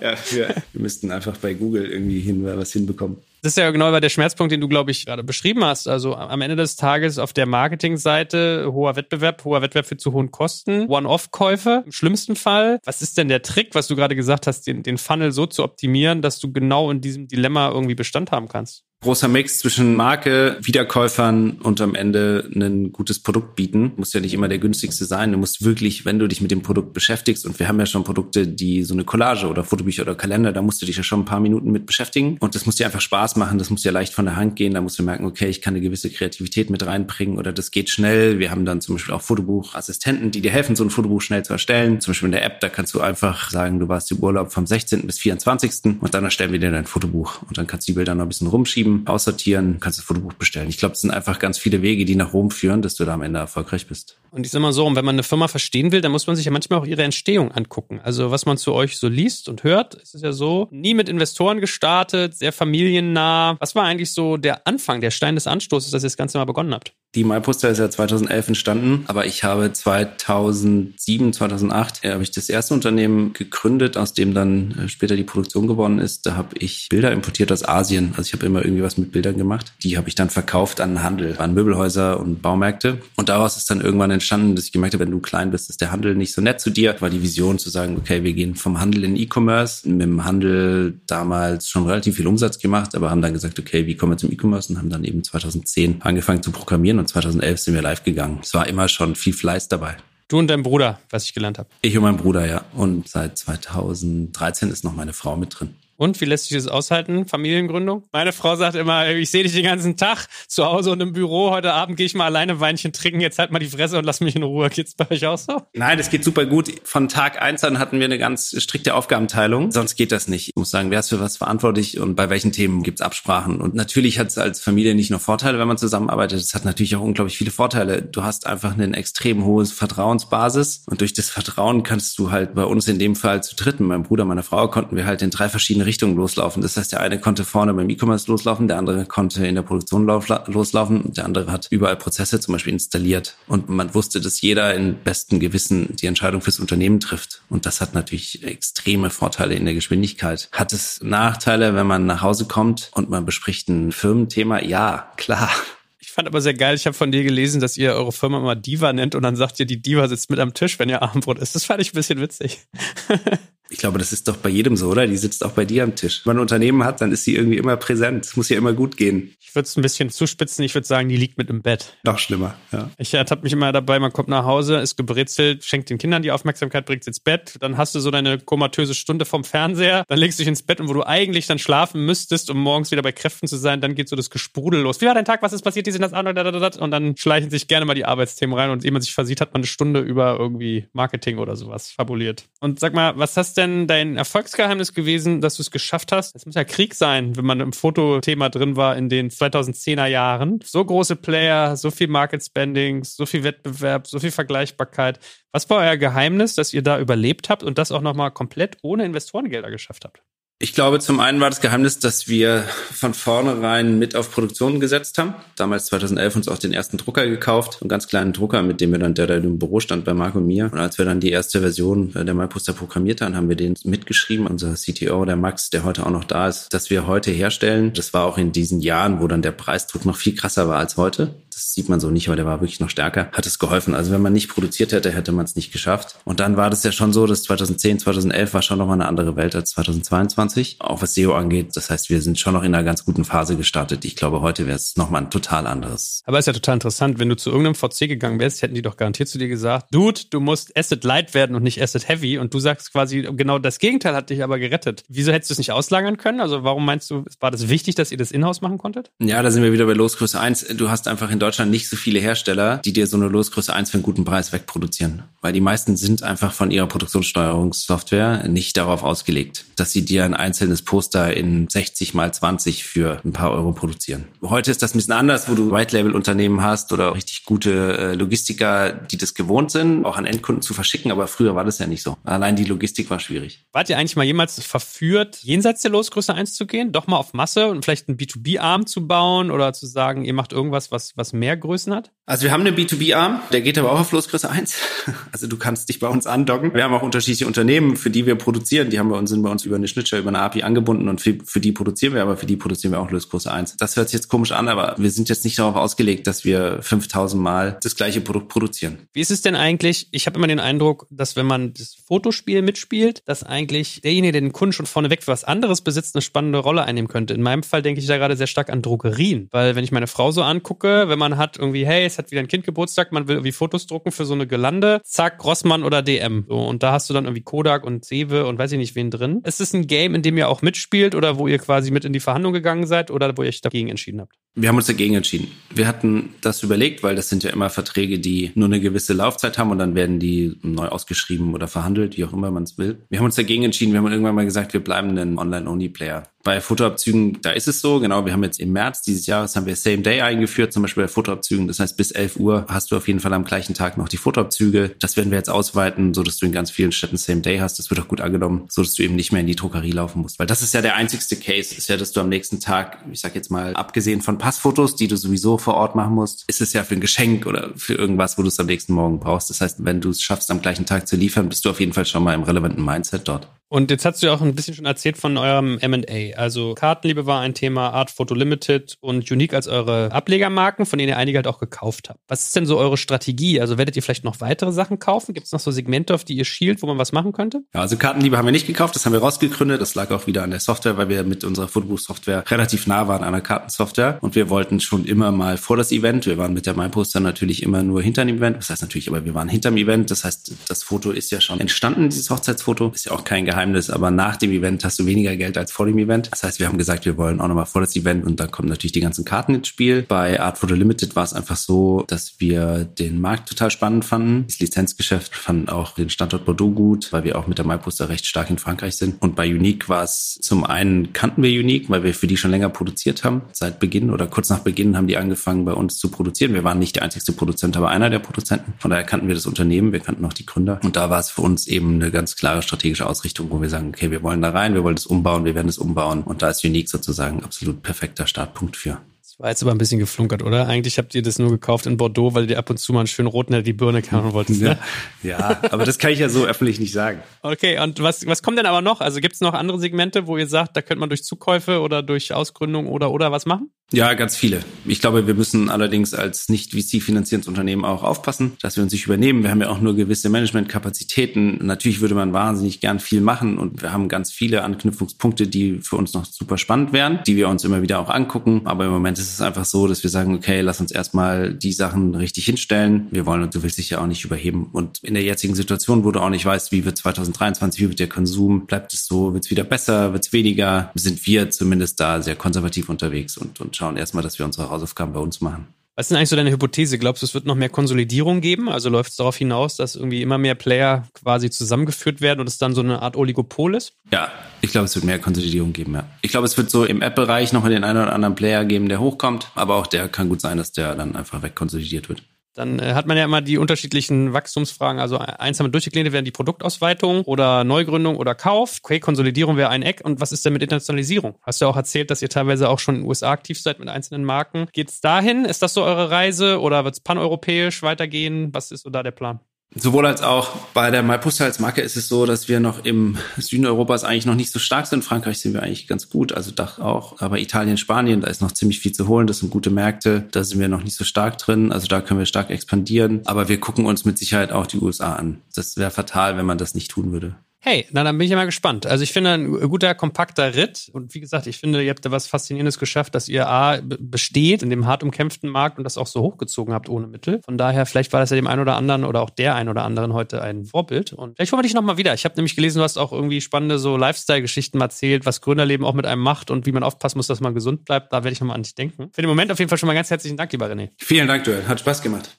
ja, 0.01 0.17
wir, 0.33 0.49
wir 0.73 0.83
müssten 0.83 1.13
einfach 1.13 1.37
bei 1.37 1.55
Google 1.55 1.89
irgendwie 1.89 2.19
hin, 2.19 2.45
was 2.45 2.73
hinbekommen. 2.73 3.19
Das 3.43 3.53
ist 3.53 3.59
ja 3.59 3.71
genau 3.71 4.01
der 4.01 4.09
Schmerzpunkt, 4.09 4.51
den 4.51 4.61
du, 4.61 4.67
glaube 4.67 4.91
ich, 4.91 5.07
gerade 5.07 5.23
beschrieben 5.23 5.65
hast. 5.65 5.87
Also 5.87 6.17
am 6.17 6.41
Ende 6.41 6.57
des 6.57 6.75
Tages 6.75 7.21
auf 7.21 7.33
der 7.33 7.47
Marketingseite 7.47 8.73
hoher 8.73 8.97
Wettbewerb, 8.97 9.45
hoher 9.45 9.63
Wettbewerb 9.63 9.87
für 9.87 9.99
zu 9.99 10.13
hohen 10.13 10.33
Kosten, 10.33 10.89
One-Off-Käufe 10.89 11.85
im 11.87 11.93
schlimmsten 11.93 12.35
Fall. 12.35 12.81
Was 12.85 13.03
ist 13.03 13.17
denn 13.17 13.29
der 13.29 13.43
Trick, 13.43 13.77
was 13.77 13.87
du 13.87 13.95
gerade 13.95 14.17
gesagt 14.17 14.49
hast, 14.49 14.67
den, 14.67 14.83
den 14.83 14.99
Funnel 14.99 15.31
so 15.31 15.47
zu 15.47 15.63
optimieren, 15.63 16.23
dass 16.23 16.41
du 16.41 16.53
genau 16.53 16.91
in 16.91 17.01
diesem 17.01 17.29
Dilemma 17.29 17.69
irgendwie 17.71 17.95
Bestand 17.95 18.33
haben 18.33 18.49
kannst? 18.49 18.83
Großer 19.03 19.29
Mix 19.29 19.61
zwischen 19.61 19.97
Marke, 19.97 20.59
Wiederkäufern 20.61 21.53
und 21.63 21.81
am 21.81 21.95
Ende 21.95 22.47
ein 22.55 22.93
gutes 22.93 23.19
Produkt 23.19 23.57
bieten. 23.57 23.93
Muss 23.97 24.13
ja 24.13 24.21
nicht 24.21 24.35
immer 24.35 24.47
der 24.47 24.59
günstigste 24.59 25.07
sein. 25.07 25.33
Du 25.33 25.39
musst 25.39 25.65
wirklich, 25.65 26.05
wenn 26.05 26.19
du 26.19 26.27
dich 26.27 26.43
mit 26.43 26.51
dem 26.51 26.61
Produkt 26.61 26.93
beschäftigst, 26.93 27.47
und 27.47 27.59
wir 27.59 27.67
haben 27.67 27.79
ja 27.79 27.87
schon 27.87 28.05
Produkte, 28.05 28.47
die 28.47 28.83
so 28.83 28.93
eine 28.93 29.05
Collage 29.05 29.47
oder 29.47 29.65
Fotobücher 29.65 30.03
oder 30.03 30.15
Kalender, 30.15 30.53
da 30.53 30.61
musst 30.61 30.83
du 30.83 30.87
dich 30.87 30.99
ja 30.99 31.03
schon 31.03 31.21
ein 31.21 31.25
paar 31.25 31.41
Minuten 31.41 31.73
mit 31.73 31.87
beschäftigen. 31.87 32.37
Und 32.41 32.55
das 32.55 32.67
muss 32.67 32.77
dir 32.77 32.85
einfach 32.85 33.01
Spaß 33.01 33.37
machen, 33.37 33.57
das 33.57 33.71
muss 33.71 33.81
dir 33.81 33.91
leicht 33.91 34.13
von 34.13 34.27
der 34.27 34.37
Hand 34.37 34.57
gehen. 34.57 34.75
Da 34.75 34.83
musst 34.83 34.99
du 34.99 35.03
merken, 35.03 35.25
okay, 35.25 35.49
ich 35.49 35.63
kann 35.63 35.73
eine 35.73 35.81
gewisse 35.81 36.11
Kreativität 36.11 36.69
mit 36.69 36.85
reinbringen 36.85 37.39
oder 37.39 37.55
das 37.55 37.71
geht 37.71 37.89
schnell. 37.89 38.39
Wir 38.39 38.51
haben 38.51 38.67
dann 38.67 38.83
zum 38.83 38.97
Beispiel 38.97 39.15
auch 39.15 39.23
Fotobuchassistenten, 39.23 40.31
die 40.31 40.43
dir 40.43 40.51
helfen, 40.51 40.77
so 40.77 40.85
ein 40.85 40.91
Fotobuch 40.91 41.23
schnell 41.23 41.43
zu 41.43 41.55
erstellen. 41.55 42.03
Zum 42.03 42.11
Beispiel 42.11 42.27
in 42.27 42.33
der 42.33 42.45
App, 42.45 42.61
da 42.61 42.69
kannst 42.69 42.93
du 42.93 43.01
einfach 43.01 43.51
sagen, 43.51 43.79
du 43.79 43.89
warst 43.89 44.11
im 44.11 44.19
Urlaub 44.19 44.53
vom 44.53 44.67
16. 44.67 45.07
bis 45.07 45.19
24. 45.21 45.97
und 46.03 46.13
dann 46.13 46.25
erstellen 46.25 46.53
wir 46.53 46.59
dir 46.59 46.71
dein 46.71 46.85
Fotobuch. 46.85 47.41
Und 47.49 47.57
dann 47.57 47.67
kannst 47.67 47.89
du 47.89 47.93
die 47.93 47.97
Bilder 47.97 48.15
noch 48.15 48.27
ein 48.27 48.29
bisschen 48.29 48.49
rumschieben 48.49 48.90
schieben, 48.91 49.07
aussortieren, 49.07 49.79
kannst 49.81 49.99
das 49.99 50.05
Fotobuch 50.05 50.33
bestellen. 50.35 50.69
Ich 50.69 50.79
glaube, 50.79 50.95
es 50.95 51.01
sind 51.01 51.11
einfach 51.11 51.39
ganz 51.39 51.59
viele 51.59 51.83
Wege, 51.83 52.05
die 52.05 52.17
nach 52.17 52.33
Rom 52.33 52.51
führen, 52.51 52.83
dass 52.83 52.95
du 52.95 53.05
da 53.05 53.15
am 53.15 53.23
Ende 53.23 53.39
erfolgreich 53.39 53.87
bist. 53.87 54.20
Und 54.31 54.47
ich 54.47 54.53
sage 54.53 54.63
mal 54.63 54.73
so, 54.73 54.85
wenn 54.87 55.05
man 55.05 55.15
eine 55.15 55.23
Firma 55.23 55.49
verstehen 55.49 55.93
will, 55.93 56.01
dann 56.01 56.13
muss 56.13 56.27
man 56.27 56.37
sich 56.37 56.45
ja 56.45 56.53
manchmal 56.53 56.79
auch 56.79 56.87
ihre 56.87 57.03
Entstehung 57.03 57.53
angucken. 57.53 58.01
Also 58.03 58.31
was 58.31 58.47
man 58.47 58.59
zu 58.59 58.73
euch 58.73 58.99
so 58.99 59.09
liest 59.09 59.49
und 59.49 59.65
hört, 59.65 59.95
ist 59.95 60.15
es 60.15 60.23
ja 60.23 60.33
so, 60.33 60.69
nie 60.71 60.95
mit 60.95 61.09
Investoren 61.09 61.61
gestartet, 61.61 62.37
sehr 62.37 62.53
familiennah. 62.53 63.57
Was 63.59 63.75
war 63.75 63.85
eigentlich 63.85 64.13
so 64.13 64.37
der 64.37 64.67
Anfang, 64.67 65.01
der 65.01 65.11
Stein 65.11 65.35
des 65.35 65.47
Anstoßes, 65.47 65.91
dass 65.91 66.03
ihr 66.03 66.07
das 66.07 66.17
Ganze 66.17 66.39
mal 66.39 66.45
begonnen 66.45 66.75
habt? 66.75 66.93
Die 67.17 67.25
MyPoster 67.25 67.71
ist 67.71 67.79
ja 67.79 67.91
2011 67.91 68.49
entstanden, 68.49 69.05
aber 69.09 69.27
ich 69.27 69.43
habe 69.43 69.73
2007, 69.73 71.33
2008 71.33 72.05
äh, 72.05 72.13
habe 72.13 72.23
ich 72.23 72.31
das 72.31 72.49
erste 72.49 72.73
Unternehmen 72.73 73.33
gegründet, 73.33 73.97
aus 73.97 74.15
dem 74.15 74.33
dann 74.33 74.79
äh, 74.79 74.89
später 74.89 75.17
die 75.17 75.25
Produktion 75.25 75.67
geworden 75.67 75.99
ist. 75.99 76.25
Da 76.25 76.37
habe 76.37 76.57
ich 76.61 76.87
Bilder 76.89 77.11
importiert 77.11 77.51
aus 77.51 77.67
Asien. 77.67 78.15
Also 78.17 78.29
ich 78.29 78.33
habe 78.33 78.47
immer 78.47 78.65
irgendwie 78.65 78.85
was 78.85 78.97
mit 78.97 79.11
Bildern 79.11 79.37
gemacht. 79.37 79.73
Die 79.83 79.97
habe 79.97 80.09
ich 80.09 80.15
dann 80.15 80.31
verkauft 80.31 80.81
an 80.81 81.03
Handel, 81.03 81.35
an 81.39 81.53
Möbelhäuser 81.53 82.21
und 82.21 82.43
Baumärkte. 82.43 82.99
Und 83.17 83.29
daraus 83.29 83.57
ist 83.57 83.69
dann 83.71 83.81
irgendwann 83.81 84.13
entstanden, 84.21 84.55
dass 84.55 84.67
ich 84.67 84.73
gemerkt 84.73 84.95
habe, 84.95 85.05
wenn 85.05 85.11
du 85.11 85.19
klein 85.19 85.51
bist, 85.51 85.71
ist 85.71 85.81
der 85.81 85.91
Handel 85.91 86.15
nicht 86.15 86.33
so 86.33 86.43
nett 86.43 86.61
zu 86.61 86.71
dir. 86.71 86.95
War 87.01 87.09
die 87.09 87.23
Vision 87.23 87.59
zu 87.59 87.71
sagen, 87.71 87.97
okay, 87.97 88.23
wir 88.23 88.35
gehen 88.35 88.55
vom 88.55 88.79
Handel 88.79 89.05
in 89.05 89.17
E-Commerce. 89.17 89.89
Mit 89.89 90.03
dem 90.03 90.25
Handel 90.25 91.01
damals 91.07 91.69
schon 91.69 91.87
relativ 91.87 92.17
viel 92.17 92.27
Umsatz 92.27 92.59
gemacht, 92.59 92.95
aber 92.95 93.11
haben 93.11 93.23
dann 93.23 93.33
gesagt, 93.33 93.59
okay, 93.59 93.87
wie 93.87 93.97
kommen 93.97 94.13
wir 94.13 94.17
zum 94.19 94.31
E-Commerce 94.31 94.73
und 94.73 94.79
haben 94.79 94.91
dann 94.91 95.05
eben 95.05 95.25
2010 95.25 96.03
angefangen 96.03 96.43
zu 96.43 96.51
programmieren 96.51 96.99
und 96.99 97.09
2011 97.09 97.59
sind 97.59 97.75
wir 97.75 97.83
live 97.83 98.05
gegangen. 98.05 98.41
Es 98.43 98.53
war 98.55 98.69
immer 98.69 98.89
schon 98.89 99.15
viel 99.15 99.33
Fleiß 99.33 99.69
dabei. 99.69 99.97
Du 100.29 100.39
und 100.39 100.47
dein 100.47 100.63
Bruder, 100.63 101.01
was 101.11 101.25
ich 101.25 101.35
gelernt 101.35 101.59
habe. 101.59 101.69
Ich 101.83 101.97
und 101.97 102.05
mein 102.05 102.17
Bruder, 102.17 102.47
ja. 102.47 102.65
Und 102.75 103.09
seit 103.09 103.37
2013 103.37 104.71
ist 104.71 104.85
noch 104.85 104.95
meine 104.95 105.13
Frau 105.13 105.37
mit 105.37 105.59
drin. 105.59 105.71
Und 106.01 106.19
wie 106.23 106.25
lässt 106.25 106.47
sich 106.47 106.57
das 106.57 106.67
aushalten, 106.67 107.27
Familiengründung? 107.27 108.05
Meine 108.11 108.33
Frau 108.33 108.57
sagt 108.57 108.75
immer, 108.75 109.11
ich 109.11 109.31
sehe 109.31 109.43
dich 109.43 109.53
den 109.53 109.65
ganzen 109.65 109.99
Tag 109.99 110.29
zu 110.49 110.65
Hause 110.65 110.93
und 110.93 111.01
im 111.03 111.13
Büro. 111.13 111.51
Heute 111.51 111.75
Abend 111.75 111.99
gehe 111.99 112.07
ich 112.07 112.15
mal 112.15 112.25
alleine 112.25 112.59
Weinchen 112.59 112.95
trinken. 112.95 113.21
Jetzt 113.21 113.39
halt 113.39 113.51
mal 113.51 113.59
die 113.59 113.67
Fresse 113.67 113.99
und 113.99 114.05
lass 114.07 114.21
mich 114.21 114.35
in 114.35 114.43
Ruhe. 114.43 114.71
Geht's 114.71 114.95
bei 114.95 115.11
euch 115.11 115.27
auch 115.27 115.37
so? 115.37 115.61
Nein, 115.75 115.99
das 115.99 116.09
geht 116.09 116.25
super 116.25 116.47
gut. 116.47 116.73
Von 116.85 117.09
Tag 117.09 117.43
eins 117.43 117.65
an 117.65 117.79
hatten 117.79 117.99
wir 117.99 118.07
eine 118.07 118.17
ganz 118.17 118.55
strikte 118.63 118.95
Aufgabenteilung. 118.95 119.73
Sonst 119.73 119.95
geht 119.95 120.11
das 120.11 120.27
nicht. 120.27 120.49
Ich 120.49 120.57
muss 120.57 120.71
sagen, 120.71 120.91
wer 120.91 121.01
ist 121.01 121.11
für 121.11 121.21
was 121.21 121.37
verantwortlich 121.37 122.01
und 122.01 122.15
bei 122.15 122.31
welchen 122.31 122.53
Themen 122.53 122.83
gibt's 122.83 123.03
Absprachen. 123.03 123.61
Und 123.61 123.75
natürlich 123.75 124.19
hat 124.19 124.29
es 124.29 124.39
als 124.39 124.63
Familie 124.63 124.95
nicht 124.95 125.11
nur 125.11 125.21
Vorteile, 125.21 125.59
wenn 125.59 125.69
man 125.69 125.77
zusammenarbeitet. 125.77 126.41
Es 126.41 126.55
hat 126.55 126.65
natürlich 126.65 126.97
auch 126.97 127.03
unglaublich 127.03 127.37
viele 127.37 127.51
Vorteile. 127.51 128.01
Du 128.01 128.23
hast 128.23 128.47
einfach 128.47 128.73
eine 128.73 128.97
extrem 128.97 129.45
hohe 129.45 129.67
Vertrauensbasis 129.67 130.85
und 130.87 131.03
durch 131.03 131.13
das 131.13 131.29
Vertrauen 131.29 131.83
kannst 131.83 132.19
du 132.19 132.31
halt 132.31 132.55
bei 132.55 132.65
uns 132.65 132.89
in 132.89 132.99
dem 132.99 133.17
Fall 133.17 133.43
zu 133.43 133.55
dritten, 133.55 133.85
mein 133.85 134.05
Bruder, 134.05 134.25
meine 134.25 134.43
Frau, 134.43 134.69
konnten 134.69 134.97
wir 134.97 135.05
halt 135.05 135.21
in 135.21 135.29
drei 135.29 135.51
verschiedene 135.51 135.90
Richtungen 135.91 136.17
loslaufen. 136.17 136.63
Das 136.63 136.77
heißt, 136.77 136.93
der 136.93 137.01
eine 137.01 137.19
konnte 137.19 137.45
vorne 137.45 137.75
beim 137.75 137.91
E-Commerce 137.91 138.31
loslaufen, 138.31 138.69
der 138.69 138.79
andere 138.79 139.07
konnte 139.07 139.45
in 139.45 139.57
der 139.57 139.63
Produktion 139.63 140.07
loslaufen 140.07 141.13
der 141.13 141.25
andere 141.25 141.51
hat 141.51 141.67
überall 141.71 141.97
Prozesse 141.97 142.39
zum 142.39 142.53
Beispiel 142.53 142.73
installiert. 142.73 143.37
Und 143.49 143.69
man 143.69 143.93
wusste, 143.93 144.21
dass 144.21 144.41
jeder 144.41 144.73
in 144.75 145.03
bestem 145.03 145.41
Gewissen 145.41 145.97
die 145.97 146.07
Entscheidung 146.07 146.43
fürs 146.43 146.61
Unternehmen 146.61 147.01
trifft. 147.01 147.43
Und 147.49 147.67
das 147.67 147.81
hat 147.81 147.93
natürlich 147.93 148.45
extreme 148.45 149.11
Vorteile 149.11 149.57
in 149.57 149.65
der 149.65 149.75
Geschwindigkeit. 149.75 150.49
Hat 150.53 150.73
es 150.73 151.01
Nachteile, 151.03 151.75
wenn 151.75 151.89
man 151.89 152.07
nach 152.07 152.23
Hause 152.23 152.47
kommt 152.47 152.91
und 152.95 153.11
man 153.11 153.25
bespricht 153.25 153.69
ein 153.69 153.91
Firmenthema? 153.91 154.63
Ja, 154.63 155.13
klar. 155.17 155.51
Ich 155.99 156.13
fand 156.13 156.29
aber 156.29 156.41
sehr 156.41 156.55
geil, 156.55 156.77
ich 156.77 156.87
habe 156.87 156.95
von 156.95 157.13
dir 157.13 157.25
gelesen, 157.25 157.61
dass 157.61 157.77
ihr 157.77 157.95
eure 157.95 158.13
Firma 158.13 158.39
immer 158.39 158.57
Diva 158.57 158.93
nennt 158.93 159.15
und 159.15 159.23
dann 159.23 159.37
sagt 159.37 159.59
ihr, 159.61 159.67
die 159.67 159.83
Diva 159.83 160.09
sitzt 160.09 160.31
mit 160.31 160.39
am 160.39 160.55
Tisch, 160.55 160.79
wenn 160.79 160.89
ihr 160.89 161.03
Abendbrot 161.03 161.39
isst. 161.39 161.55
Das 161.55 161.65
fand 161.65 161.81
ich 161.83 161.93
ein 161.93 161.97
bisschen 161.97 162.21
witzig. 162.21 162.61
Ich 163.71 163.79
glaube, 163.79 163.99
das 163.99 164.13
ist 164.13 164.29
doch 164.29 164.37
bei 164.37 164.49
jedem 164.49 164.77
so, 164.77 164.89
oder? 164.89 165.07
Die 165.07 165.17
sitzt 165.17 165.45
auch 165.45 165.53
bei 165.53 165.65
dir 165.65 165.85
am 165.85 165.95
Tisch. 165.95 166.23
Wenn 166.25 166.31
man 166.31 166.39
ein 166.39 166.43
Unternehmen 166.43 166.85
hat, 166.85 167.01
dann 167.01 167.13
ist 167.13 167.25
sie 167.25 167.37
irgendwie 167.37 167.57
immer 167.57 167.77
präsent. 167.77 168.27
Es 168.27 168.37
muss 168.37 168.49
ja 168.49 168.59
immer 168.59 168.73
gut 168.73 168.97
gehen. 168.97 169.35
Ich 169.39 169.55
würde 169.55 169.67
es 169.67 169.77
ein 169.77 169.83
bisschen 169.83 170.11
zuspitzen. 170.11 170.65
Ich 170.65 170.75
würde 170.75 170.87
sagen, 170.87 171.09
die 171.09 171.17
liegt 171.17 171.39
mit 171.39 171.49
im 171.51 171.63
Bett. 171.63 171.97
Noch 172.05 172.19
schlimmer, 172.19 172.57
ja. 172.73 172.91
Ich 172.99 173.15
ertappe 173.15 173.43
mich 173.43 173.53
immer 173.53 173.73
dabei, 173.73 173.99
man 173.99 174.13
kommt 174.13 174.29
nach 174.29 174.45
Hause, 174.45 174.77
ist 174.79 174.97
gebrezelt, 174.97 175.65
schenkt 175.65 175.89
den 175.89 175.99
Kindern 175.99 176.23
die 176.23 176.33
Aufmerksamkeit, 176.33 176.85
bringt 176.85 177.07
ins 177.07 177.21
Bett. 177.21 177.57
Dann 177.61 177.77
hast 177.77 177.95
du 177.95 178.01
so 178.01 178.11
deine 178.11 178.39
komatöse 178.39 178.95
Stunde 178.95 179.25
vom 179.25 179.45
Fernseher. 179.45 180.05
Dann 180.09 180.19
legst 180.19 180.39
du 180.39 180.43
dich 180.43 180.49
ins 180.49 180.63
Bett 180.63 180.81
und 180.81 180.89
wo 180.89 180.93
du 180.93 181.07
eigentlich 181.07 181.47
dann 181.47 181.59
schlafen 181.59 182.05
müsstest, 182.05 182.51
um 182.51 182.59
morgens 182.59 182.91
wieder 182.91 183.03
bei 183.03 183.13
Kräften 183.13 183.47
zu 183.47 183.57
sein, 183.57 183.81
dann 183.81 183.95
geht 183.95 184.09
so 184.09 184.17
das 184.17 184.31
Gesprudel 184.31 184.81
los. 184.81 185.01
Wie 185.01 185.07
war 185.07 185.15
dein 185.15 185.25
Tag? 185.25 185.43
Was 185.43 185.53
ist 185.53 185.63
passiert? 185.63 185.87
Die 185.87 185.93
sind 185.93 186.03
das 186.03 186.13
an 186.13 186.27
und 186.27 186.91
dann 186.91 187.17
schleichen 187.17 187.51
sich 187.51 187.69
gerne 187.69 187.87
mal 187.87 187.95
die 187.95 188.05
Arbeitsthemen 188.05 188.57
rein 188.57 188.71
und 188.71 188.85
ehe 188.85 188.91
man 188.91 189.03
sich 189.03 189.15
versieht, 189.15 189.41
hat 189.41 189.53
man 189.53 189.61
eine 189.61 189.67
Stunde 189.67 190.01
über 190.01 190.37
irgendwie 190.39 190.87
Marketing 190.93 191.39
oder 191.39 191.55
sowas 191.57 191.93
fabuliert. 191.93 192.45
Und 192.61 192.81
sag 192.81 192.95
mal, 192.95 193.17
was 193.17 193.37
hast 193.37 193.60
denn 193.61 193.87
dein 193.87 194.17
Erfolg 194.17 194.41
Erfolgsgeheimnis 194.41 194.95
gewesen, 194.95 195.43
dass 195.43 195.57
du 195.57 195.63
es 195.63 195.71
geschafft 195.71 196.13
hast? 196.13 196.35
Es 196.35 196.47
muss 196.47 196.55
ja 196.55 196.65
Krieg 196.65 196.95
sein, 196.95 197.37
wenn 197.37 197.45
man 197.45 197.61
im 197.61 197.75
Fotothema 197.75 198.49
drin 198.49 198.75
war 198.75 198.97
in 198.97 199.11
den 199.11 199.29
2010er 199.29 200.07
Jahren. 200.07 200.61
So 200.65 200.83
große 200.83 201.17
Player, 201.17 201.77
so 201.77 201.91
viel 201.91 202.09
Market 202.09 202.43
Spending, 202.43 203.05
so 203.05 203.27
viel 203.27 203.45
Wettbewerb, 203.45 204.07
so 204.07 204.19
viel 204.19 204.31
Vergleichbarkeit. 204.31 205.21
Was 205.53 205.69
war 205.69 205.83
euer 205.83 205.99
Geheimnis, 205.99 206.55
dass 206.55 206.73
ihr 206.73 206.81
da 206.81 206.99
überlebt 206.99 207.51
habt 207.51 207.63
und 207.63 207.77
das 207.77 207.93
auch 207.93 208.01
nochmal 208.01 208.31
komplett 208.31 208.79
ohne 208.81 209.05
Investorengelder 209.05 209.71
geschafft 209.71 210.07
habt? 210.07 210.23
Ich 210.63 210.75
glaube, 210.75 210.99
zum 210.99 211.21
einen 211.21 211.41
war 211.41 211.49
das 211.49 211.63
Geheimnis, 211.63 212.01
dass 212.01 212.29
wir 212.29 212.65
von 212.93 213.15
vornherein 213.15 213.99
mit 213.99 214.15
auf 214.15 214.31
Produktion 214.31 214.79
gesetzt 214.79 215.17
haben. 215.17 215.33
Damals 215.57 215.87
2011 215.87 216.37
uns 216.37 216.49
auch 216.49 216.59
den 216.59 216.75
ersten 216.75 216.99
Drucker 216.99 217.27
gekauft, 217.27 217.79
einen 217.81 217.89
ganz 217.89 218.09
kleinen 218.09 218.35
Drucker, 218.35 218.63
mit 218.63 218.83
dem 218.83 218.93
wir 218.93 218.99
dann, 218.99 219.15
der 219.15 219.27
da 219.27 219.37
im 219.37 219.59
Büro 219.59 219.81
stand 219.81 220.05
bei 220.05 220.13
Marco 220.13 220.37
und 220.37 220.47
mir. 220.47 220.67
Und 220.71 220.79
als 220.79 220.99
wir 220.99 221.07
dann 221.07 221.19
die 221.19 221.31
erste 221.31 221.63
Version 221.63 222.13
der 222.13 222.35
MyPoster 222.35 222.75
programmiert 222.75 223.23
haben, 223.23 223.37
haben 223.37 223.49
wir 223.49 223.57
den 223.57 223.73
mitgeschrieben. 223.85 224.47
Unser 224.47 224.75
CTO, 224.75 225.25
der 225.25 225.37
Max, 225.37 225.71
der 225.71 225.83
heute 225.83 226.05
auch 226.05 226.11
noch 226.11 226.25
da 226.25 226.49
ist, 226.49 226.75
dass 226.75 226.91
wir 226.91 227.07
heute 227.07 227.31
herstellen. 227.31 227.95
Das 227.95 228.13
war 228.13 228.27
auch 228.27 228.37
in 228.37 228.53
diesen 228.53 228.81
Jahren, 228.83 229.23
wo 229.23 229.29
dann 229.29 229.41
der 229.41 229.53
Preisdruck 229.53 230.05
noch 230.05 230.17
viel 230.17 230.35
krasser 230.35 230.69
war 230.69 230.77
als 230.77 230.99
heute 230.99 231.37
das 231.61 231.75
sieht 231.75 231.91
man 231.91 232.01
so 232.01 232.11
nicht, 232.11 232.29
weil 232.29 232.37
der 232.37 232.47
war 232.47 232.61
wirklich 232.61 232.81
noch 232.81 232.89
stärker, 232.89 233.29
hat 233.33 233.45
es 233.45 233.59
geholfen. 233.59 233.95
Also 233.95 234.13
wenn 234.13 234.23
man 234.23 234.33
nicht 234.33 234.49
produziert 234.49 234.93
hätte, 234.93 235.11
hätte 235.11 235.31
man 235.31 235.45
es 235.45 235.57
nicht 235.57 235.73
geschafft. 235.73 236.17
Und 236.25 236.41
dann 236.41 236.57
war 236.57 236.71
das 236.71 236.83
ja 236.85 236.91
schon 236.91 237.13
so, 237.13 237.27
dass 237.27 237.43
2010, 237.43 237.99
2011 237.99 238.55
war 238.55 238.63
schon 238.63 238.79
nochmal 238.79 238.95
eine 238.95 239.07
andere 239.07 239.37
Welt 239.37 239.55
als 239.55 239.71
2022, 239.73 240.50
auch 240.81 241.03
was 241.03 241.15
SEO 241.15 241.35
angeht. 241.35 241.71
Das 241.75 241.91
heißt, 241.91 242.11
wir 242.11 242.23
sind 242.23 242.39
schon 242.39 242.55
noch 242.55 242.63
in 242.63 242.75
einer 242.75 242.85
ganz 242.85 243.05
guten 243.05 243.25
Phase 243.25 243.57
gestartet. 243.57 244.05
Ich 244.05 244.17
glaube, 244.17 244.41
heute 244.41 244.67
wäre 244.67 244.77
es 244.77 244.97
nochmal 244.97 245.23
ein 245.23 245.31
total 245.31 245.67
anderes. 245.67 246.23
Aber 246.25 246.39
ist 246.39 246.47
ja 246.47 246.53
total 246.53 246.75
interessant, 246.75 247.19
wenn 247.19 247.29
du 247.29 247.37
zu 247.37 247.51
irgendeinem 247.51 247.75
VC 247.75 248.09
gegangen 248.09 248.41
wärst, 248.41 248.63
hätten 248.63 248.75
die 248.75 248.83
doch 248.83 248.97
garantiert 248.97 249.29
zu 249.29 249.39
dir 249.39 249.49
gesagt, 249.49 249.87
Dude, 249.93 250.21
du 250.31 250.41
musst 250.41 250.77
Asset 250.77 251.05
Light 251.05 251.35
werden 251.35 251.57
und 251.57 251.63
nicht 251.63 251.83
Asset 251.83 252.09
Heavy. 252.09 252.39
Und 252.39 252.55
du 252.55 252.61
sagst 252.61 252.93
quasi, 252.93 253.23
genau 253.33 253.59
das 253.59 253.79
Gegenteil 253.79 254.15
hat 254.15 254.31
dich 254.31 254.43
aber 254.43 254.59
gerettet. 254.59 255.05
Wieso 255.09 255.33
hättest 255.33 255.51
du 255.51 255.55
es 255.55 255.59
nicht 255.59 255.73
auslagern 255.73 256.17
können? 256.17 256.41
Also 256.41 256.65
warum 256.65 256.85
meinst 256.85 257.11
du, 257.11 257.25
war 257.41 257.51
das 257.51 257.69
wichtig, 257.69 257.95
dass 257.95 258.13
ihr 258.13 258.19
das 258.19 258.31
Inhouse 258.31 258.61
machen 258.61 258.79
konntet? 258.79 259.11
Ja, 259.19 259.43
da 259.43 259.51
sind 259.51 259.63
wir 259.63 259.73
wieder 259.73 259.87
bei 259.87 259.95
Losgröße 259.95 260.39
1. 260.39 260.69
Du 260.77 260.91
hast 260.91 261.09
einfach 261.09 261.31
in 261.31 261.39
Deutschland 261.39 261.71
nicht 261.71 261.89
so 261.89 261.97
viele 261.97 262.21
Hersteller, 262.21 262.79
die 262.79 262.93
dir 262.93 263.07
so 263.07 263.17
eine 263.17 263.29
Losgröße 263.29 263.73
1 263.73 263.91
für 263.91 263.95
einen 263.95 264.03
guten 264.03 264.25
Preis 264.25 264.53
wegproduzieren. 264.53 265.25
Weil 265.41 265.53
die 265.53 265.61
meisten 265.61 265.97
sind 265.97 266.23
einfach 266.23 266.53
von 266.53 266.71
ihrer 266.71 266.87
Produktionssteuerungssoftware 266.87 268.49
nicht 268.49 268.77
darauf 268.77 269.03
ausgelegt, 269.03 269.65
dass 269.77 269.93
sie 269.93 270.05
dir 270.05 270.25
ein 270.25 270.35
einzelnes 270.41 270.83
Poster 270.83 271.37
in 271.37 271.69
60 271.69 272.15
mal 272.15 272.33
20 272.33 272.85
für 272.85 273.21
ein 273.25 273.33
paar 273.33 273.53
Euro 273.53 273.73
produzieren. 273.73 274.25
Heute 274.43 274.71
ist 274.71 274.83
das 274.83 274.95
ein 274.95 274.99
bisschen 274.99 275.15
anders, 275.15 275.49
wo 275.49 275.55
du 275.55 275.71
White-Label-Unternehmen 275.71 276.63
hast 276.63 276.93
oder 276.93 277.15
richtig 277.15 277.45
gute 277.45 277.97
äh, 277.97 278.15
Logistiker, 278.15 278.93
die 278.93 279.17
das 279.17 279.35
gewohnt 279.35 279.71
sind, 279.71 280.05
auch 280.05 280.17
an 280.17 280.27
Endkunden 280.27 280.63
zu 280.63 280.75
verschicken. 280.75 281.13
Aber 281.13 281.27
früher 281.27 281.55
war 281.55 281.65
das 281.65 281.79
ja 281.79 281.87
nicht 281.87 282.03
so. 282.03 282.17
Allein 282.25 282.57
die 282.57 282.65
Logistik 282.65 283.11
war 283.11 283.21
schwierig. 283.21 283.67
Wart 283.73 283.89
ihr 283.89 283.99
eigentlich 283.99 284.17
mal 284.17 284.25
jemals 284.25 284.61
verführt, 284.65 285.39
jenseits 285.43 285.83
der 285.83 285.91
Losgröße 285.91 286.35
1 286.35 286.55
zu 286.55 286.67
gehen? 286.67 286.93
Doch 286.93 287.07
mal 287.07 287.17
auf 287.17 287.33
Masse 287.33 287.69
und 287.69 287.85
vielleicht 287.85 288.09
einen 288.09 288.19
B2B-Arm 288.19 288.87
zu 288.87 289.07
bauen 289.07 289.51
oder 289.51 289.73
zu 289.73 289.87
sagen, 289.87 290.25
ihr 290.25 290.35
macht 290.35 290.53
irgendwas, 290.53 290.91
was, 290.91 291.17
was 291.17 291.33
mehr 291.33 291.57
Größen 291.57 291.95
hat? 291.95 292.11
Also 292.31 292.45
wir 292.45 292.53
haben 292.53 292.65
einen 292.65 292.77
B2B-Arm, 292.77 293.41
der 293.53 293.61
geht 293.61 293.77
aber 293.77 293.91
auch 293.91 293.99
auf 293.99 294.13
Losgröße 294.13 294.49
1. 294.49 294.77
Also 295.33 295.47
du 295.47 295.57
kannst 295.57 295.89
dich 295.89 296.01
bei 296.01 296.09
uns 296.09 296.27
andocken. 296.27 296.75
Wir 296.75 296.85
haben 296.85 296.93
auch 296.93 297.03
unterschiedliche 297.03 297.47
Unternehmen, 297.47 297.97
für 297.97 298.11
die 298.11 298.27
wir 298.27 298.35
produzieren. 298.35 298.91
Die 298.91 298.99
haben 298.99 299.09
bei 299.09 299.17
uns, 299.17 299.31
sind 299.31 299.43
bei 299.43 299.51
uns 299.51 299.65
über 299.65 299.77
eine 299.77 299.89
Schnittstelle, 299.89 300.23
über 300.23 300.29
eine 300.29 300.41
API 300.41 300.63
angebunden 300.63 301.09
und 301.09 301.21
für, 301.21 301.39
für 301.45 301.61
die 301.61 301.73
produzieren 301.73 302.15
wir, 302.15 302.23
aber 302.23 302.37
für 302.37 302.47
die 302.47 302.57
produzieren 302.57 302.93
wir 302.93 303.01
auch 303.01 303.11
Losgröße 303.11 303.51
1. 303.51 303.77
Das 303.79 303.97
hört 303.97 304.09
sich 304.09 304.19
jetzt 304.19 304.29
komisch 304.29 304.53
an, 304.53 304.69
aber 304.69 304.97
wir 304.99 305.11
sind 305.11 305.29
jetzt 305.29 305.45
nicht 305.45 305.59
darauf 305.59 305.77
ausgelegt, 305.77 306.27
dass 306.27 306.45
wir 306.45 306.83
5000 306.83 307.43
Mal 307.43 307.79
das 307.83 307.97
gleiche 307.97 308.21
Produkt 308.21 308.49
produzieren. 308.49 308.99
Wie 309.13 309.21
ist 309.21 309.31
es 309.31 309.41
denn 309.41 309.57
eigentlich? 309.57 310.09
Ich 310.11 310.27
habe 310.27 310.37
immer 310.37 310.47
den 310.47 310.61
Eindruck, 310.61 311.07
dass 311.11 311.37
wenn 311.37 311.47
man 311.47 311.73
das 311.73 311.97
Fotospiel 312.07 312.63
mitspielt, 312.63 313.23
dass 313.27 313.43
eigentlich 313.43 314.03
derjenige, 314.03 314.33
der 314.33 314.43
den 314.43 314.53
Kunden 314.53 314.73
schon 314.73 314.87
vorneweg 314.87 315.23
für 315.23 315.33
was 315.33 315.45
anderes 315.45 315.81
besitzt, 315.81 316.15
eine 316.15 316.23
spannende 316.23 316.59
Rolle 316.59 316.85
einnehmen 316.85 317.09
könnte. 317.09 317.35
In 317.35 317.43
meinem 317.43 317.63
Fall 317.63 317.83
denke 317.83 318.01
ich 318.01 318.07
da 318.07 318.19
gerade 318.19 318.37
sehr 318.37 318.47
stark 318.47 318.71
an 318.71 318.83
Drogerien, 318.83 319.49
weil 319.53 319.75
wenn 319.75 319.85
ich 319.85 319.93
meine 319.93 320.07
Frau 320.07 320.33
so 320.33 320.43
angucke, 320.43 321.09
wenn 321.09 321.19
man 321.19 321.37
hat 321.37 321.57
irgendwie, 321.57 321.87
hey, 321.87 322.05
es 322.05 322.20
hat 322.21 322.31
wieder 322.31 322.41
ein 322.41 322.49
Kind 322.49 322.65
Geburtstag, 322.65 323.13
man 323.13 323.29
will 323.29 323.37
irgendwie 323.37 323.53
Fotos 323.53 323.87
drucken 323.87 324.13
für 324.13 324.25
so 324.25 324.35
eine 324.35 324.47
Gelande, 324.47 325.01
zack, 325.05 325.39
Grossmann 325.39 325.83
oder 325.83 326.03
DM. 326.03 326.45
So, 326.49 326.57
und 326.57 326.83
da 326.83 326.93
hast 326.93 327.11
du 327.11 327.15
dann 327.15 327.25
irgendwie 327.25 327.43
Kodak 327.43 327.85
und 327.85 328.05
Sewe 328.05 328.47
und 328.47 328.59
weiß 328.59 328.73
ich 328.73 328.79
nicht 328.79 328.95
wen 328.95 329.11
drin. 329.11 329.43
Ist 329.45 329.61
es 329.61 329.75
ein 329.75 329.87
Game, 329.87 330.15
in 330.15 330.23
dem 330.23 330.37
ihr 330.37 330.49
auch 330.49 330.63
mitspielt 330.63 331.15
oder 331.15 331.39
wo 331.39 331.49
ihr 331.49 331.59
quasi 331.59 331.91
mit 331.91 332.05
in 332.05 332.13
die 332.13 332.21
Verhandlung 332.21 332.53
gegangen 332.53 332.87
seid 332.87 333.11
oder 333.11 333.37
wo 333.37 333.43
ihr 333.43 333.49
euch 333.49 333.61
dagegen 333.61 333.89
entschieden 333.89 334.21
habt? 334.21 334.35
Wir 334.55 334.69
haben 334.69 334.77
uns 334.77 334.87
dagegen 334.87 335.15
entschieden. 335.15 335.49
Wir 335.73 335.87
hatten 335.87 336.35
das 336.41 336.63
überlegt, 336.63 337.03
weil 337.03 337.15
das 337.15 337.29
sind 337.29 337.45
ja 337.45 337.51
immer 337.51 337.71
Verträge, 337.71 338.19
die 338.19 338.51
nur 338.55 338.67
eine 338.67 338.81
gewisse 338.81 339.13
Laufzeit 339.13 339.59
haben 339.59 339.71
und 339.71 339.79
dann 339.79 339.95
werden 339.95 340.19
die 340.19 340.59
neu 340.63 340.89
ausgeschrieben 340.89 341.55
oder 341.55 341.69
verhandelt, 341.69 342.17
wie 342.17 342.25
auch 342.25 342.33
immer 342.33 342.51
man 342.51 342.65
es 342.65 342.77
will. 342.77 342.99
Wir 343.09 343.21
haben 343.21 343.27
uns 343.27 343.37
dagegen 343.37 343.63
entschieden. 343.63 343.93
Wir 343.93 343.99
haben 343.99 344.11
irgendwann 344.11 344.35
mal 344.35 344.45
gesagt, 344.45 344.73
wir 344.73 344.83
bleiben 344.83 345.17
ein 345.17 345.39
Online-Only-Player. 345.39 346.25
Bei 346.43 346.63
Fotoabzügen, 346.63 347.43
da 347.43 347.51
ist 347.51 347.69
es 347.69 347.83
so, 347.83 348.01
genau, 348.01 348.25
wir 348.25 348.33
haben 348.33 348.43
jetzt 348.43 348.61
im 348.61 348.73
März 348.73 349.03
dieses 349.03 349.27
Jahres 349.27 349.57
haben 349.57 349.67
wir 349.67 349.77
Same 349.77 349.99
Day 349.99 350.23
eingeführt, 350.23 350.73
zum 350.73 350.83
Beispiel 350.83 351.03
bei 351.03 351.09
Fotoabzügen. 351.09 351.69
Das 351.69 351.81
heißt, 351.81 351.99
bis 351.99 352.13
11 352.13 352.37
Uhr 352.37 352.65
hast 352.69 352.91
du 352.91 352.97
auf 352.97 353.09
jeden 353.09 353.21
Fall 353.21 353.35
am 353.35 353.45
gleichen 353.45 353.75
Tag 353.75 353.99
noch 353.99 354.09
die 354.09 354.17
Fotoabzüge. 354.17 354.95
Das 354.99 355.19
werden 355.19 355.31
wir 355.31 355.37
jetzt 355.37 355.51
ausweiten, 355.51 356.15
so 356.15 356.23
dass 356.23 356.39
du 356.39 356.47
in 356.47 356.53
ganz 356.53 356.71
vielen 356.71 356.93
Städten 356.93 357.19
Same 357.19 357.43
Day 357.43 357.59
hast. 357.59 357.79
Das 357.79 357.91
wird 357.91 358.01
auch 358.01 358.09
gut 358.09 358.23
angenommen, 358.23 358.65
so 358.71 358.83
dass 358.83 358.95
du 358.95 359.03
eben 359.03 359.17
nicht 359.17 359.33
mehr 359.33 359.43
in 359.43 359.47
die 359.47 359.55
Druckerie 359.55 359.93
laufen 359.93 360.23
musst. 360.23 360.39
Weil 360.39 360.47
das 360.47 360.63
ist 360.63 360.73
ja 360.73 360.81
der 360.81 360.95
einzigste 360.95 361.37
Case, 361.37 361.75
ist 361.75 361.89
ja, 361.89 361.99
dass 361.99 362.13
du 362.13 362.21
am 362.21 362.31
nächsten 362.31 362.59
Tag, 362.59 363.05
ich 363.13 363.21
sag 363.21 363.35
jetzt 363.35 363.51
mal, 363.51 363.75
abgesehen 363.75 364.23
von 364.23 364.39
Passfotos, 364.39 364.97
die 364.97 365.09
du 365.09 365.17
sowieso 365.17 365.59
vor 365.59 365.75
Ort 365.75 365.95
machen 365.95 366.15
musst, 366.15 366.45
ist 366.47 366.63
es 366.63 366.73
ja 366.73 366.85
für 366.85 366.95
ein 366.95 367.01
Geschenk 367.01 367.45
oder 367.47 367.73
für 367.77 367.95
irgendwas, 367.95 368.39
wo 368.39 368.43
du 368.43 368.49
es 368.49 368.59
am 368.59 368.67
nächsten 368.67 368.95
Morgen 368.95 369.21
brauchst. 369.21 369.51
Das 369.51 369.61
heißt, 369.61 369.85
wenn 369.85 370.01
du 370.01 370.09
es 370.09 370.23
schaffst, 370.23 370.51
am 370.51 370.63
gleichen 370.63 370.87
Tag 370.87 371.07
zu 371.07 371.17
liefern, 371.17 371.51
bist 371.51 371.67
du 371.67 371.71
auf 371.71 371.81
jeden 371.81 371.93
Fall 371.93 372.07
schon 372.07 372.25
mal 372.25 372.35
im 372.35 372.45
relevanten 372.45 372.83
Mindset 372.83 373.29
dort. 373.29 373.47
Und 373.73 373.93
jetzt 373.93 374.05
hast 374.05 374.21
du 374.21 374.27
ja 374.27 374.35
auch 374.35 374.41
ein 374.41 374.57
bisschen 374.57 374.75
schon 374.75 374.85
erzählt 374.85 375.17
von 375.17 375.37
eurem 375.37 375.79
M&A. 375.79 376.37
Also 376.37 376.75
Kartenliebe 376.75 377.25
war 377.27 377.41
ein 377.41 377.55
Thema, 377.55 377.91
Art 377.91 378.11
Photo 378.11 378.35
Limited 378.35 378.99
und 379.01 379.31
Unique 379.31 379.55
als 379.55 379.69
eure 379.69 380.11
Ablegermarken, 380.11 380.87
von 380.87 380.99
denen 380.99 381.11
ihr 381.11 381.17
einige 381.17 381.39
halt 381.39 381.47
auch 381.47 381.61
gekauft 381.61 382.11
habt. 382.11 382.19
Was 382.27 382.47
ist 382.47 382.57
denn 382.57 382.67
so 382.67 382.79
eure 382.79 382.97
Strategie? 382.97 383.61
Also 383.61 383.79
werdet 383.79 383.95
ihr 383.95 384.03
vielleicht 384.03 384.25
noch 384.25 384.41
weitere 384.41 384.73
Sachen 384.73 384.99
kaufen? 384.99 385.35
Gibt 385.35 385.47
es 385.47 385.53
noch 385.53 385.61
so 385.61 385.71
Segmente, 385.71 386.15
auf 386.15 386.25
die 386.25 386.35
ihr 386.35 386.45
schielt, 386.45 386.83
wo 386.83 386.89
man 386.89 386.99
was 386.99 387.13
machen 387.13 387.33
könnte? 387.33 387.63
Ja, 387.73 387.83
also 387.83 387.97
Kartenliebe 387.97 388.37
haben 388.37 388.45
wir 388.45 388.51
nicht 388.51 388.67
gekauft, 388.67 388.97
das 388.97 389.07
haben 389.07 389.13
wir 389.13 389.21
rausgegründet. 389.21 389.81
Das 389.81 389.95
lag 389.95 390.11
auch 390.11 390.27
wieder 390.27 390.43
an 390.43 390.51
der 390.51 390.59
Software, 390.59 390.97
weil 390.97 391.09
wir 391.09 391.23
mit 391.23 391.45
unserer 391.45 391.69
Fotobuch-Software 391.69 392.51
relativ 392.51 392.89
nah 392.89 393.07
waren 393.07 393.23
an 393.23 393.33
der 393.33 393.43
Kartensoftware. 393.43 394.19
Und 394.21 394.35
wir 394.35 394.51
wollten 394.51 394.81
schon 394.81 395.05
immer 395.05 395.31
mal 395.31 395.59
vor 395.59 395.77
das 395.77 395.93
Event, 395.93 396.27
wir 396.27 396.39
waren 396.39 396.55
mit 396.55 396.67
der 396.67 396.75
MyPoster 396.75 397.21
natürlich 397.21 397.63
immer 397.63 397.85
nur 397.85 398.03
hinter 398.03 398.25
dem 398.25 398.39
Event. 398.39 398.57
Das 398.57 398.71
heißt 398.71 398.83
natürlich, 398.83 399.09
aber 399.09 399.25
wir 399.25 399.35
waren 399.35 399.49
hinterm 399.49 399.77
Event. 399.77 400.11
Das 400.11 400.25
heißt, 400.25 400.55
das 400.67 400.83
Foto 400.83 401.13
ist 401.13 401.31
ja 401.31 401.41
schon 401.41 401.61
entstanden, 401.61 402.09
dieses 402.09 402.31
Hochzeitsfoto. 402.31 402.91
Ist 402.93 403.07
ja 403.07 403.13
auch 403.13 403.23
kein 403.23 403.45
Geheimnis, 403.45 403.60
aber 403.91 404.11
nach 404.11 404.37
dem 404.37 404.53
Event 404.53 404.85
hast 404.85 404.99
du 404.99 405.07
weniger 405.07 405.37
Geld 405.37 405.59
als 405.59 405.73
vor 405.73 405.87
dem 405.87 405.99
Event. 405.99 406.29
Das 406.31 406.43
heißt, 406.43 406.59
wir 406.59 406.69
haben 406.69 406.79
gesagt, 406.79 407.05
wir 407.05 407.17
wollen 407.17 407.41
auch 407.41 407.49
nochmal 407.49 407.67
vor 407.67 407.81
das 407.81 407.95
Event 407.97 408.25
und 408.25 408.41
da 408.41 408.47
kommen 408.47 408.69
natürlich 408.69 408.93
die 408.93 409.01
ganzen 409.01 409.25
Karten 409.25 409.55
ins 409.55 409.69
Spiel. 409.69 410.03
Bei 410.03 410.41
Art 410.41 410.59
Photo 410.59 410.75
Limited 410.75 411.17
war 411.17 411.25
es 411.25 411.33
einfach 411.33 411.57
so, 411.57 412.05
dass 412.09 412.35
wir 412.39 412.85
den 412.85 413.21
Markt 413.21 413.49
total 413.49 413.71
spannend 413.71 414.05
fanden. 414.05 414.45
Das 414.47 414.59
Lizenzgeschäft 414.59 415.35
fanden 415.35 415.69
auch 415.69 415.95
den 415.95 416.11
Standort 416.11 416.45
Bordeaux 416.45 416.71
gut, 416.71 417.13
weil 417.13 417.25
wir 417.25 417.39
auch 417.39 417.47
mit 417.47 417.59
der 417.59 417.67
MyPoster 417.67 418.09
recht 418.09 418.27
stark 418.27 418.51
in 418.51 418.59
Frankreich 418.59 418.97
sind. 418.97 419.21
Und 419.21 419.37
bei 419.37 419.47
Unique 419.47 419.89
war 419.89 420.03
es 420.03 420.39
zum 420.41 420.65
einen 420.65 421.13
kannten 421.13 421.43
wir 421.43 421.51
Unique, 421.51 421.91
weil 421.91 422.03
wir 422.03 422.15
für 422.15 422.27
die 422.27 422.37
schon 422.37 422.51
länger 422.51 422.69
produziert 422.69 423.25
haben. 423.25 423.43
Seit 423.53 423.81
Beginn 423.81 424.11
oder 424.11 424.27
kurz 424.27 424.49
nach 424.51 424.61
Beginn 424.61 424.97
haben 424.97 425.07
die 425.07 425.17
angefangen 425.17 425.65
bei 425.65 425.73
uns 425.73 425.99
zu 425.99 426.11
produzieren. 426.11 426.55
Wir 426.55 426.65
waren 426.65 426.79
nicht 426.79 426.97
der 426.97 427.03
einzigste 427.03 427.33
Produzent, 427.33 427.77
aber 427.77 427.89
einer 427.89 428.11
der 428.11 428.19
Produzenten. 428.19 428.75
Von 428.79 428.91
daher 428.91 429.05
kannten 429.05 429.29
wir 429.29 429.35
das 429.35 429.47
Unternehmen, 429.47 429.93
wir 429.93 430.01
kannten 430.01 430.25
auch 430.25 430.33
die 430.33 430.47
Gründer. 430.47 430.81
Und 430.83 430.97
da 430.97 431.11
war 431.11 431.21
es 431.21 431.31
für 431.31 431.43
uns 431.43 431.67
eben 431.67 431.95
eine 431.95 432.11
ganz 432.11 432.37
klare 432.37 432.63
strategische 432.63 433.07
Ausrichtung, 433.07 433.50
wo 433.51 433.61
wir 433.61 433.69
sagen, 433.69 433.89
okay, 433.89 434.11
wir 434.11 434.23
wollen 434.23 434.43
da 434.43 434.51
rein, 434.51 434.75
wir 434.75 434.85
wollen 434.85 434.97
das 434.97 435.07
umbauen, 435.07 435.45
wir 435.45 435.55
werden 435.55 435.69
es 435.69 435.79
umbauen. 435.79 436.23
Und 436.23 436.43
da 436.43 436.51
ist 436.51 436.65
Unique 436.65 436.89
sozusagen 436.89 437.43
absolut 437.43 437.83
perfekter 437.83 438.27
Startpunkt 438.27 438.77
für. 438.77 439.01
War 439.41 439.49
jetzt 439.49 439.63
aber 439.63 439.73
ein 439.73 439.79
bisschen 439.79 439.99
geflunkert, 439.99 440.43
oder? 440.43 440.67
Eigentlich 440.67 440.99
habt 440.99 441.15
ihr 441.15 441.23
das 441.23 441.39
nur 441.39 441.49
gekauft 441.49 441.87
in 441.87 441.97
Bordeaux, 441.97 442.35
weil 442.35 442.51
ihr 442.51 442.59
ab 442.59 442.69
und 442.69 442.77
zu 442.77 442.93
mal 442.93 443.01
einen 443.01 443.07
schönen 443.07 443.27
roten 443.27 443.65
die 443.65 443.73
Birne 443.73 444.03
kamen 444.03 444.35
wolltest, 444.35 444.61
ne? 444.61 444.79
Ja, 445.23 445.63
aber 445.71 445.87
das 445.87 445.99
kann 445.99 446.11
ich 446.11 446.19
ja 446.19 446.29
so 446.29 446.45
öffentlich 446.45 446.79
nicht 446.79 446.93
sagen. 446.93 447.21
Okay, 447.41 447.81
und 447.83 448.03
was, 448.03 448.27
was 448.27 448.43
kommt 448.43 448.59
denn 448.59 448.67
aber 448.67 448.83
noch? 448.83 449.01
Also 449.01 449.21
gibt 449.21 449.35
es 449.35 449.41
noch 449.41 449.55
andere 449.55 449.79
Segmente, 449.79 450.27
wo 450.27 450.37
ihr 450.37 450.47
sagt, 450.47 450.77
da 450.77 450.83
könnte 450.83 451.01
man 451.01 451.09
durch 451.09 451.25
Zukäufe 451.25 451.81
oder 451.81 452.03
durch 452.03 452.35
Ausgründung 452.35 452.87
oder 452.87 453.11
oder 453.11 453.33
was 453.33 453.47
machen? 453.47 453.71
Ja, 453.93 454.15
ganz 454.15 454.37
viele. 454.37 454.61
Ich 454.85 455.01
glaube, 455.01 455.27
wir 455.27 455.35
müssen 455.35 455.69
allerdings 455.69 456.15
als 456.15 456.49
nicht 456.49 456.73
VC-finanziertes 456.73 457.49
Unternehmen 457.49 457.85
auch 457.85 458.05
aufpassen, 458.05 458.53
dass 458.63 458.77
wir 458.77 458.85
uns 458.85 458.93
nicht 458.93 459.07
übernehmen. 459.07 459.43
Wir 459.43 459.51
haben 459.51 459.61
ja 459.61 459.69
auch 459.69 459.81
nur 459.81 459.97
gewisse 459.97 460.29
Management-Kapazitäten. 460.29 461.59
Natürlich 461.67 462.01
würde 462.01 462.15
man 462.15 462.33
wahnsinnig 462.33 462.81
gern 462.81 463.01
viel 463.01 463.21
machen 463.21 463.59
und 463.59 463.83
wir 463.83 463.93
haben 463.93 464.09
ganz 464.09 464.31
viele 464.31 464.63
Anknüpfungspunkte, 464.63 465.49
die 465.49 465.81
für 465.81 465.97
uns 465.97 466.15
noch 466.15 466.25
super 466.25 466.57
spannend 466.57 466.93
wären, 466.93 467.21
die 467.27 467.35
wir 467.35 467.49
uns 467.49 467.65
immer 467.65 467.83
wieder 467.83 467.99
auch 467.99 468.11
angucken. 468.11 468.63
Aber 468.65 468.85
im 468.85 468.93
Moment 468.93 469.19
ist 469.19 469.30
es 469.35 469.41
einfach 469.41 469.65
so, 469.65 469.87
dass 469.87 470.03
wir 470.03 470.11
sagen, 470.11 470.35
okay, 470.35 470.61
lass 470.61 470.81
uns 470.81 470.93
erstmal 470.93 471.55
die 471.55 471.73
Sachen 471.73 472.15
richtig 472.15 472.45
hinstellen. 472.45 473.09
Wir 473.11 473.27
wollen 473.27 473.43
und 473.43 473.55
du 473.55 473.63
willst 473.63 473.79
dich 473.79 473.91
ja 473.91 474.01
auch 474.01 474.07
nicht 474.07 474.25
überheben. 474.25 474.69
Und 474.73 475.03
in 475.03 475.15
der 475.15 475.23
jetzigen 475.23 475.55
Situation, 475.55 476.05
wo 476.05 476.13
du 476.13 476.21
auch 476.21 476.31
nicht 476.31 476.45
weißt, 476.45 476.73
wie 476.73 476.85
wird 476.85 476.97
2023, 476.97 477.81
wie 477.81 477.89
wird 477.89 478.01
der 478.01 478.09
Konsum, 478.09 478.67
bleibt 478.67 478.93
es 478.93 479.07
so, 479.07 479.33
wird 479.33 479.45
es 479.45 479.51
wieder 479.51 479.65
besser, 479.65 480.13
wird 480.13 480.27
es 480.27 480.33
weniger, 480.33 480.91
sind 480.95 481.27
wir 481.27 481.51
zumindest 481.51 482.01
da 482.01 482.23
sehr 482.23 482.37
konservativ 482.37 482.89
unterwegs 482.89 483.37
und, 483.37 483.61
und 483.61 483.77
schauen 483.77 483.97
erstmal, 483.97 484.23
dass 484.23 484.39
wir 484.39 484.47
unsere 484.47 484.71
Hausaufgaben 484.71 485.13
bei 485.13 485.21
uns 485.21 485.41
machen. 485.41 485.69
Was 486.01 486.07
ist 486.07 486.13
denn 486.13 486.17
eigentlich 486.17 486.31
so 486.31 486.37
deine 486.37 486.51
Hypothese? 486.51 486.99
Glaubst 486.99 487.21
du, 487.21 487.27
es 487.27 487.35
wird 487.35 487.45
noch 487.45 487.57
mehr 487.57 487.69
Konsolidierung 487.69 488.41
geben? 488.41 488.71
Also 488.71 488.89
läuft 488.89 489.11
es 489.11 489.17
darauf 489.17 489.37
hinaus, 489.37 489.77
dass 489.77 489.97
irgendwie 489.97 490.23
immer 490.23 490.39
mehr 490.39 490.55
Player 490.55 491.07
quasi 491.13 491.51
zusammengeführt 491.51 492.23
werden 492.23 492.41
und 492.41 492.49
es 492.49 492.57
dann 492.57 492.75
so 492.75 492.81
eine 492.81 493.03
Art 493.03 493.17
Oligopol 493.17 493.75
ist? 493.75 493.93
Ja, 494.11 494.33
ich 494.63 494.71
glaube, 494.71 494.87
es 494.87 494.95
wird 494.95 495.05
mehr 495.05 495.19
Konsolidierung 495.19 495.75
geben, 495.75 495.93
ja. 495.93 496.07
Ich 496.23 496.31
glaube, 496.31 496.47
es 496.47 496.57
wird 496.57 496.71
so 496.71 496.87
im 496.87 497.03
App-Bereich 497.03 497.53
noch 497.53 497.69
den 497.69 497.85
einen 497.85 498.03
oder 498.03 498.15
anderen 498.15 498.35
Player 498.35 498.65
geben, 498.65 498.89
der 498.89 498.99
hochkommt, 498.99 499.51
aber 499.55 499.75
auch 499.75 499.87
der 499.87 500.09
kann 500.09 500.31
gut 500.31 500.41
sein, 500.41 500.57
dass 500.57 500.73
der 500.73 500.95
dann 500.95 501.17
einfach 501.17 501.43
wegkonsolidiert 501.43 502.09
wird. 502.09 502.23
Dann 502.55 502.79
äh, 502.79 502.95
hat 502.95 503.07
man 503.07 503.17
ja 503.17 503.25
immer 503.25 503.41
die 503.41 503.59
unterschiedlichen 503.59 504.33
Wachstumsfragen. 504.33 505.01
Also 505.01 505.19
eins 505.19 505.59
haben 505.59 505.67
wir 505.67 505.71
durchgeklingt, 505.71 506.13
werden 506.13 506.25
die 506.25 506.31
Produktausweitung 506.31 507.23
oder 507.23 507.65
Neugründung 507.65 508.17
oder 508.17 508.35
Kauf. 508.35 508.79
Okay, 508.83 509.01
Konsolidierung 509.01 509.57
wäre 509.57 509.69
ein 509.71 509.83
Eck. 509.83 510.01
Und 510.05 510.21
was 510.21 510.33
ist 510.33 510.45
denn 510.45 510.53
mit 510.53 510.63
Internationalisierung? 510.63 511.37
Hast 511.43 511.61
du 511.61 511.67
ja 511.67 511.71
auch 511.71 511.77
erzählt, 511.77 512.11
dass 512.11 512.23
ihr 512.23 512.29
teilweise 512.29 512.69
auch 512.69 512.79
schon 512.79 512.97
in 512.97 513.01
den 513.03 513.09
USA 513.09 513.31
aktiv 513.31 513.61
seid 513.61 513.79
mit 513.79 513.89
einzelnen 513.89 514.25
Marken. 514.25 514.67
Geht's 514.73 515.01
dahin? 515.01 515.45
Ist 515.45 515.63
das 515.63 515.75
so 515.75 515.85
eure 515.85 516.11
Reise 516.11 516.61
oder 516.61 516.85
wird's 516.85 517.01
paneuropäisch 517.01 517.83
weitergehen? 517.83 518.53
Was 518.53 518.73
ist 518.73 518.83
so 518.83 518.91
da 518.91 519.03
der 519.03 519.13
Plan? 519.13 519.41
Sowohl 519.77 520.05
als 520.05 520.21
auch 520.21 520.57
bei 520.75 520.91
der 520.91 521.05
MyPoster 521.05 521.45
als 521.45 521.61
Marke 521.61 521.81
ist 521.81 521.97
es 521.97 522.09
so, 522.09 522.27
dass 522.27 522.49
wir 522.49 522.59
noch 522.59 522.85
im 522.85 523.19
Süden 523.37 523.67
Europas 523.67 524.03
eigentlich 524.03 524.27
noch 524.27 524.35
nicht 524.35 524.51
so 524.51 524.59
stark 524.59 524.87
sind. 524.87 525.01
In 525.01 525.03
Frankreich 525.05 525.39
sind 525.39 525.55
wir 525.55 525.63
eigentlich 525.63 525.87
ganz 525.87 526.11
gut, 526.11 526.33
also 526.33 526.51
Dach 526.51 526.81
auch. 526.81 527.21
Aber 527.21 527.39
Italien, 527.39 527.77
Spanien, 527.77 528.21
da 528.21 528.27
ist 528.27 528.43
noch 528.43 528.51
ziemlich 528.51 528.81
viel 528.81 528.91
zu 528.91 529.07
holen. 529.07 529.29
Das 529.29 529.39
sind 529.39 529.51
gute 529.51 529.71
Märkte. 529.71 530.27
Da 530.33 530.43
sind 530.43 530.59
wir 530.59 530.69
noch 530.69 530.83
nicht 530.83 530.97
so 530.97 531.05
stark 531.05 531.39
drin. 531.39 531.71
Also 531.71 531.87
da 531.87 532.01
können 532.01 532.19
wir 532.19 532.27
stark 532.27 532.51
expandieren. 532.51 533.23
Aber 533.27 533.49
wir 533.49 533.61
gucken 533.61 533.87
uns 533.87 534.05
mit 534.05 534.19
Sicherheit 534.19 534.51
auch 534.51 534.67
die 534.67 534.79
USA 534.79 535.15
an. 535.15 535.41
Das 535.55 535.77
wäre 535.77 535.93
fatal, 535.93 536.37
wenn 536.37 536.47
man 536.47 536.59
das 536.59 536.75
nicht 536.75 536.91
tun 536.91 537.13
würde. 537.13 537.37
Hey, 537.63 537.87
na 537.91 538.05
dann 538.05 538.17
bin 538.17 538.25
ich 538.25 538.31
ja 538.31 538.37
mal 538.37 538.47
gespannt. 538.47 538.87
Also 538.87 539.05
ich 539.05 539.13
finde 539.13 539.33
ein 539.33 539.51
guter, 539.69 539.95
kompakter 539.95 540.55
Ritt. 540.55 540.89
Und 540.95 541.15
wie 541.15 541.21
gesagt, 541.21 541.47
ich 541.47 541.59
finde, 541.59 541.83
ihr 541.83 541.91
habt 541.91 542.05
da 542.05 542.11
was 542.11 542.27
Faszinierendes 542.27 542.79
geschafft, 542.79 543.15
dass 543.15 543.29
ihr 543.29 543.49
A 543.49 543.81
besteht 543.83 544.63
in 544.63 544.71
dem 544.71 544.87
hart 544.87 545.03
umkämpften 545.03 545.51
Markt 545.51 545.77
und 545.77 545.85
das 545.85 545.99
auch 545.99 546.07
so 546.07 546.23
hochgezogen 546.23 546.73
habt 546.73 546.89
ohne 546.89 547.07
Mittel. 547.07 547.41
Von 547.45 547.59
daher, 547.59 547.85
vielleicht 547.85 548.15
war 548.15 548.21
das 548.21 548.31
ja 548.31 548.37
dem 548.37 548.47
einen 548.47 548.63
oder 548.63 548.77
anderen 548.77 549.05
oder 549.05 549.21
auch 549.21 549.29
der 549.29 549.57
einen 549.57 549.69
oder 549.69 549.85
anderen 549.85 550.15
heute 550.15 550.41
ein 550.41 550.65
Vorbild. 550.65 551.13
Und 551.13 551.37
vielleicht 551.37 551.53
holen 551.53 551.59
wir 551.59 551.65
dich 551.65 551.75
nochmal 551.75 551.99
wieder. 551.99 552.15
Ich 552.15 552.25
habe 552.25 552.35
nämlich 552.37 552.57
gelesen, 552.57 552.79
du 552.79 552.85
hast 552.85 552.97
auch 552.97 553.13
irgendwie 553.13 553.43
spannende 553.43 553.79
so 553.79 553.99
Lifestyle-Geschichten 553.99 554.81
erzählt, 554.81 555.27
was 555.27 555.43
Gründerleben 555.43 555.85
auch 555.85 555.95
mit 555.95 556.07
einem 556.07 556.23
macht 556.23 556.51
und 556.51 556.65
wie 556.65 556.73
man 556.73 556.83
aufpassen 556.83 557.19
muss, 557.19 557.27
dass 557.27 557.41
man 557.41 557.53
gesund 557.53 557.85
bleibt. 557.85 558.11
Da 558.13 558.25
werde 558.25 558.33
ich 558.33 558.41
nochmal 558.41 558.57
an 558.57 558.63
dich 558.63 558.75
denken. 558.75 559.11
Für 559.13 559.21
den 559.21 559.29
Moment 559.29 559.53
auf 559.53 559.59
jeden 559.59 559.69
Fall 559.69 559.77
schon 559.77 559.87
mal 559.87 559.95
ganz 559.95 560.09
herzlichen 560.09 560.39
Dank, 560.39 560.51
lieber 560.53 560.67
René. 560.67 560.91
Vielen 560.97 561.29
Dank, 561.29 561.47
Joel. 561.47 561.69
Hat 561.69 561.81
Spaß 561.81 562.01
gemacht. 562.01 562.39